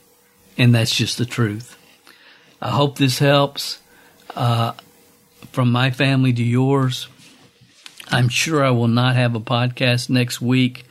[0.57, 1.77] And that's just the truth.
[2.61, 3.79] I hope this helps.
[4.37, 4.71] Uh,
[5.51, 7.09] from my family to yours,
[8.09, 10.85] I'm sure I will not have a podcast next week.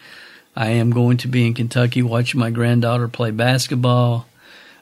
[0.55, 4.26] I am going to be in Kentucky watching my granddaughter play basketball.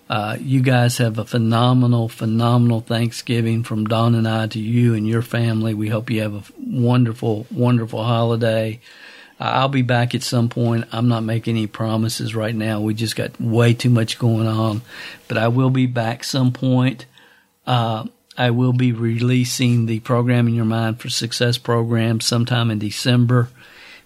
[0.09, 5.09] Uh, you guys have a phenomenal, phenomenal Thanksgiving from Dawn and I to you and
[5.09, 5.73] your family.
[5.73, 8.81] We hope you have a wonderful, wonderful holiday.
[9.41, 10.87] I'll be back at some point.
[10.93, 12.81] I'm not making any promises right now.
[12.81, 14.83] We just got way too much going on,
[15.27, 17.07] but I will be back some point.
[17.67, 23.49] Uh, I will be releasing the Programming Your Mind for Success program sometime in December.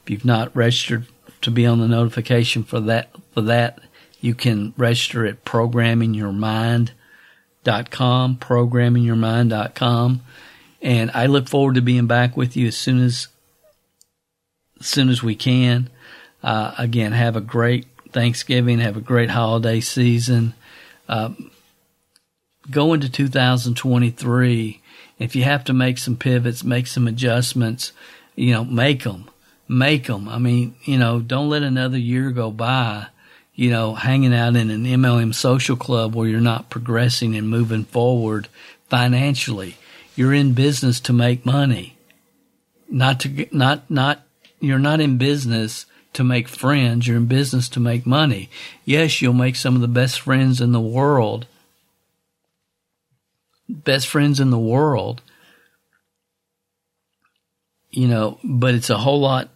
[0.02, 1.06] If you've not registered
[1.42, 3.80] to be on the notification for that, for that,
[4.20, 10.22] you can register at programmingyourmind.com, programmingyourmind.com.
[10.80, 13.28] And I look forward to being back with you as soon as,
[14.80, 15.90] as soon as we can.
[16.42, 20.54] Uh, again, have a great Thanksgiving, have a great holiday season.
[21.08, 21.30] Uh,
[22.70, 24.80] go into 2023.
[25.18, 27.92] If you have to make some pivots, make some adjustments,
[28.36, 29.28] you know, make them,
[29.66, 30.28] make them.
[30.28, 33.08] I mean, you know, don't let another year go by,
[33.58, 37.82] you know, hanging out in an MLM social club where you're not progressing and moving
[37.82, 38.46] forward
[38.88, 39.76] financially.
[40.14, 41.96] You're in business to make money,
[42.88, 44.22] not to, not, not,
[44.60, 47.08] you're not in business to make friends.
[47.08, 48.48] You're in business to make money.
[48.84, 51.46] Yes, you'll make some of the best friends in the world
[53.68, 55.20] best friends in the world,
[57.90, 59.48] you know, but it's a whole lot,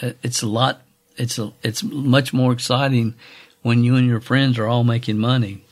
[0.00, 0.82] uh, it's a lot,
[1.22, 3.14] it's a, it's much more exciting
[3.62, 5.64] when you and your friends are all making money.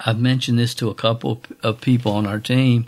[0.00, 2.86] I've mentioned this to a couple of people on our team.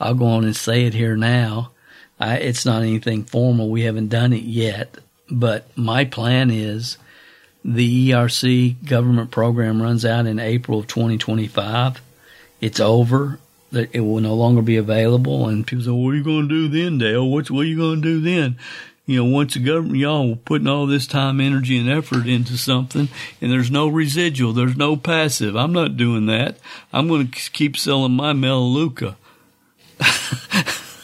[0.00, 1.70] I'll go on and say it here now.
[2.18, 3.70] I, it's not anything formal.
[3.70, 4.98] We haven't done it yet,
[5.30, 6.98] but my plan is
[7.64, 12.02] the ERC government program runs out in April of 2025.
[12.60, 13.38] It's over.
[13.72, 15.48] It will no longer be available.
[15.48, 17.28] And people say, what are you going to do then, Dale?
[17.28, 18.58] What's, what are you going to do then?
[19.12, 23.08] You know, once the government, y'all putting all this time, energy, and effort into something,
[23.40, 25.56] and there's no residual, there's no passive.
[25.56, 26.56] I'm not doing that.
[26.92, 29.16] I'm going to keep selling my Melaleuca.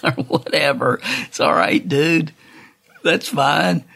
[0.02, 1.00] or whatever.
[1.02, 2.32] It's all right, dude.
[3.02, 3.84] That's fine.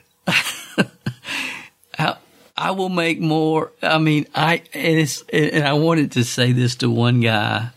[2.62, 3.72] I will make more.
[3.82, 7.70] I mean, I and and I wanted to say this to one guy.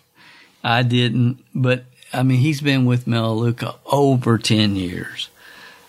[0.63, 5.29] I didn't, but I mean, he's been with Melaleuca over ten years.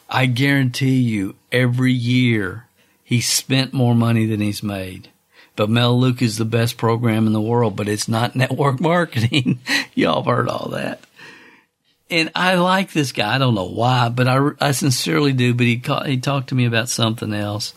[0.08, 2.66] I guarantee you, every year
[3.02, 5.08] he's spent more money than he's made.
[5.56, 9.60] But Melaleuca is the best program in the world, but it's not network marketing.
[9.94, 11.00] Y'all have heard all that.
[12.08, 13.34] And I like this guy.
[13.34, 15.54] I don't know why, but I, I sincerely do.
[15.54, 17.74] But he called, he talked to me about something else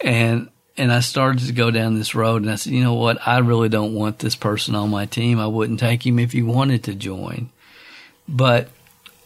[0.00, 3.26] and and I started to go down this road and I said, you know what?
[3.26, 5.40] I really don't want this person on my team.
[5.40, 7.50] I wouldn't take him if he wanted to join.
[8.28, 8.68] But,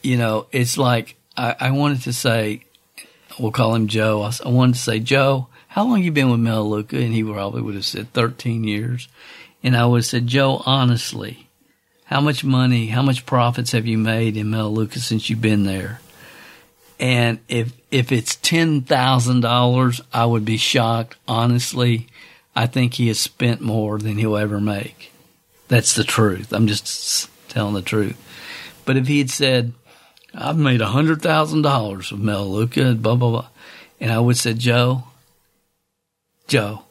[0.03, 2.65] you know, it's like I, I wanted to say,
[3.39, 4.23] we'll call him Joe.
[4.23, 6.99] I, I wanted to say, Joe, how long you been with Melaleuca?
[6.99, 9.09] And he probably would have said 13 years.
[9.63, 11.49] And I would have said, Joe, honestly,
[12.05, 16.01] how much money, how much profits have you made in Melaleuca since you've been there?
[17.01, 21.17] And if if it's ten thousand dollars, I would be shocked.
[21.27, 22.07] Honestly,
[22.55, 25.11] I think he has spent more than he'll ever make.
[25.69, 26.53] That's the truth.
[26.53, 28.17] I'm just telling the truth.
[28.85, 29.73] But if he had said,
[30.35, 33.49] "I've made a hundred thousand dollars with Melaleuca," blah blah blah,
[34.01, 35.05] and I would say, "Joe,
[36.47, 36.83] Joe,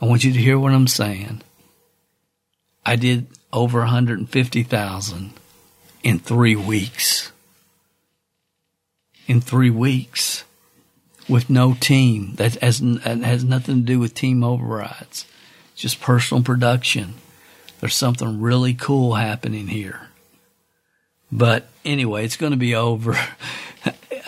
[0.00, 1.42] I want you to hear what I'm saying.
[2.84, 5.32] I did over a hundred and fifty thousand
[6.02, 7.32] in three weeks."
[9.26, 10.44] in three weeks
[11.28, 12.34] with no team.
[12.36, 15.26] That has, that has nothing to do with team overrides.
[15.74, 17.14] Just personal production.
[17.80, 20.08] There's something really cool happening here.
[21.30, 23.18] But anyway, it's going to be over.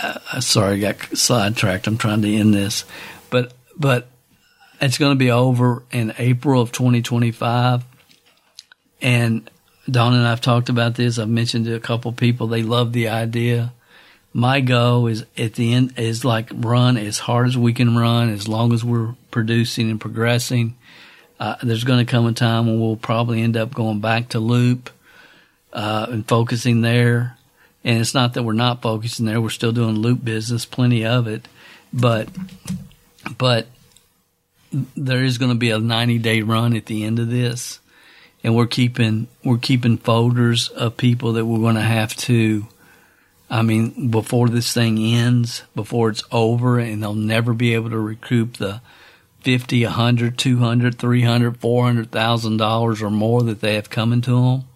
[0.01, 1.89] Uh, sorry, I got sidetracked.
[1.89, 2.85] I'm trying to end this,
[3.31, 4.07] but but
[4.81, 7.85] it's going to be over in April of 2025.
[9.03, 9.51] And
[9.91, 11.19] Dawn and I've talked about this.
[11.19, 12.47] I've mentioned to a couple people.
[12.47, 13.73] They love the idea
[14.33, 18.31] my goal is at the end is like run as hard as we can run
[18.31, 20.77] as long as we're producing and progressing.
[21.41, 24.41] Uh, there's going to come a time when we'll probably end up going back to
[24.41, 24.91] loop
[25.73, 27.38] uh, and focusing there.
[27.89, 31.27] And it's not that we're not focusing there; we're still doing loop business, plenty of
[31.27, 31.49] it.
[31.93, 32.29] But
[33.37, 33.67] but
[34.95, 37.81] there is going to be a 90 day run at the end of this,
[38.45, 42.69] and we're keeping we're keeping folders of people that we're going to have to
[43.51, 47.99] I mean, before this thing ends, before it's over, and they'll never be able to
[47.99, 48.83] recoup the
[49.41, 53.75] fifty, a hundred, two hundred, three hundred, four hundred thousand dollars or more that they
[53.77, 54.68] have coming to them.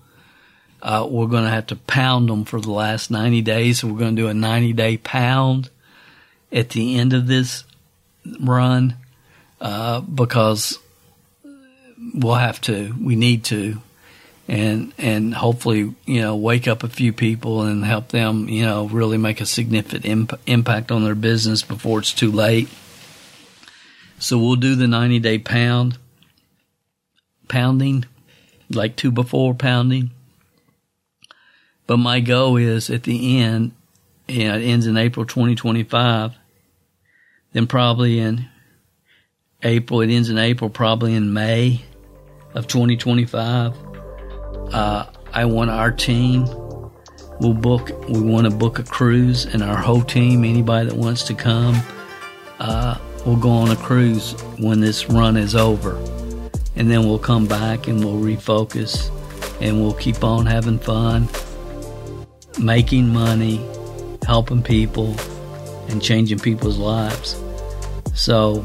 [0.83, 3.81] Uh, we're going to have to pound them for the last 90 days.
[3.81, 5.71] So we're going to do a 90 day pound
[6.51, 7.65] at the end of this
[8.41, 8.97] run,
[9.61, 10.79] uh, because
[12.13, 13.81] we'll have to, we need to
[14.49, 18.87] and and hopefully you know wake up a few people and help them you know
[18.89, 22.69] really make a significant imp- impact on their business before it's too late.
[24.19, 25.99] So we'll do the 90 day pound
[27.49, 28.05] pounding
[28.71, 30.11] like two before pounding.
[31.87, 33.73] But my goal is at the end,
[34.29, 36.33] know, it ends in April 2025.
[37.53, 38.49] Then probably in
[39.63, 41.85] April, it ends in April, probably in May
[42.55, 43.75] of 2025
[44.73, 46.47] uh, I want our team.
[47.41, 47.91] We'll book.
[48.09, 51.81] We want to book a cruise, and our whole team, anybody that wants to come,
[52.59, 55.97] uh, we'll go on a cruise when this run is over,
[56.77, 59.11] and then we'll come back and we'll refocus,
[59.61, 61.29] and we'll keep on having fun,
[62.59, 63.61] making money,
[64.27, 65.15] helping people,
[65.89, 67.41] and changing people's lives.
[68.15, 68.65] So,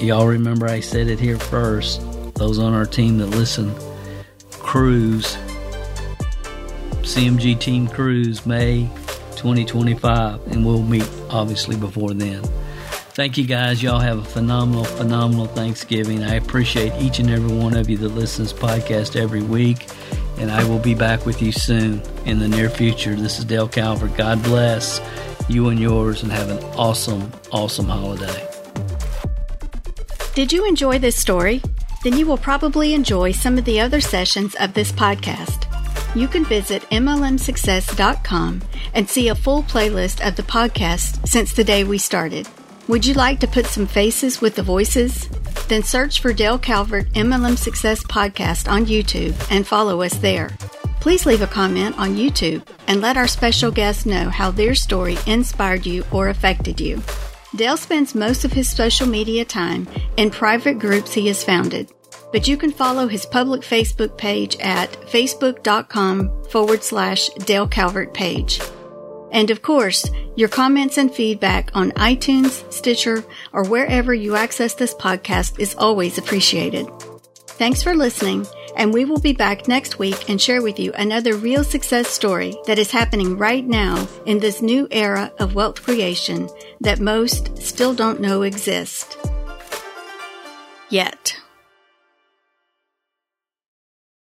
[0.00, 2.00] y'all remember I said it here first.
[2.34, 3.74] Those on our team that listen
[4.50, 5.36] cruise,
[7.02, 8.90] CMG Team Cruise, May
[9.36, 12.42] 2025, and we'll meet obviously before then.
[13.18, 13.82] Thank you guys.
[13.82, 16.22] Y'all have a phenomenal, phenomenal Thanksgiving.
[16.22, 19.88] I appreciate each and every one of you that listens podcast every week,
[20.38, 23.14] and I will be back with you soon in the near future.
[23.14, 24.16] This is Dale Calvert.
[24.16, 25.00] God bless
[25.48, 28.46] you and yours, and have an awesome, awesome holiday.
[30.34, 31.62] Did you enjoy this story?
[32.04, 35.64] Then you will probably enjoy some of the other sessions of this podcast.
[36.14, 38.62] You can visit MLMSuccess.com
[38.94, 42.48] and see a full playlist of the podcast since the day we started.
[42.86, 45.28] Would you like to put some faces with the voices?
[45.68, 50.48] Then search for Dale Calvert MLM Success Podcast on YouTube and follow us there.
[51.00, 55.16] Please leave a comment on YouTube and let our special guests know how their story
[55.26, 57.02] inspired you or affected you.
[57.54, 59.86] Dale spends most of his social media time
[60.16, 61.90] in private groups he has founded,
[62.32, 68.60] but you can follow his public Facebook page at facebook.com forward slash Dale Calvert page.
[69.32, 74.94] And of course, your comments and feedback on iTunes, Stitcher, or wherever you access this
[74.94, 76.88] podcast is always appreciated.
[77.58, 78.46] Thanks for listening,
[78.76, 82.56] and we will be back next week and share with you another real success story
[82.66, 86.48] that is happening right now in this new era of wealth creation
[86.80, 89.18] that most still don't know exist.
[90.88, 91.40] Yet.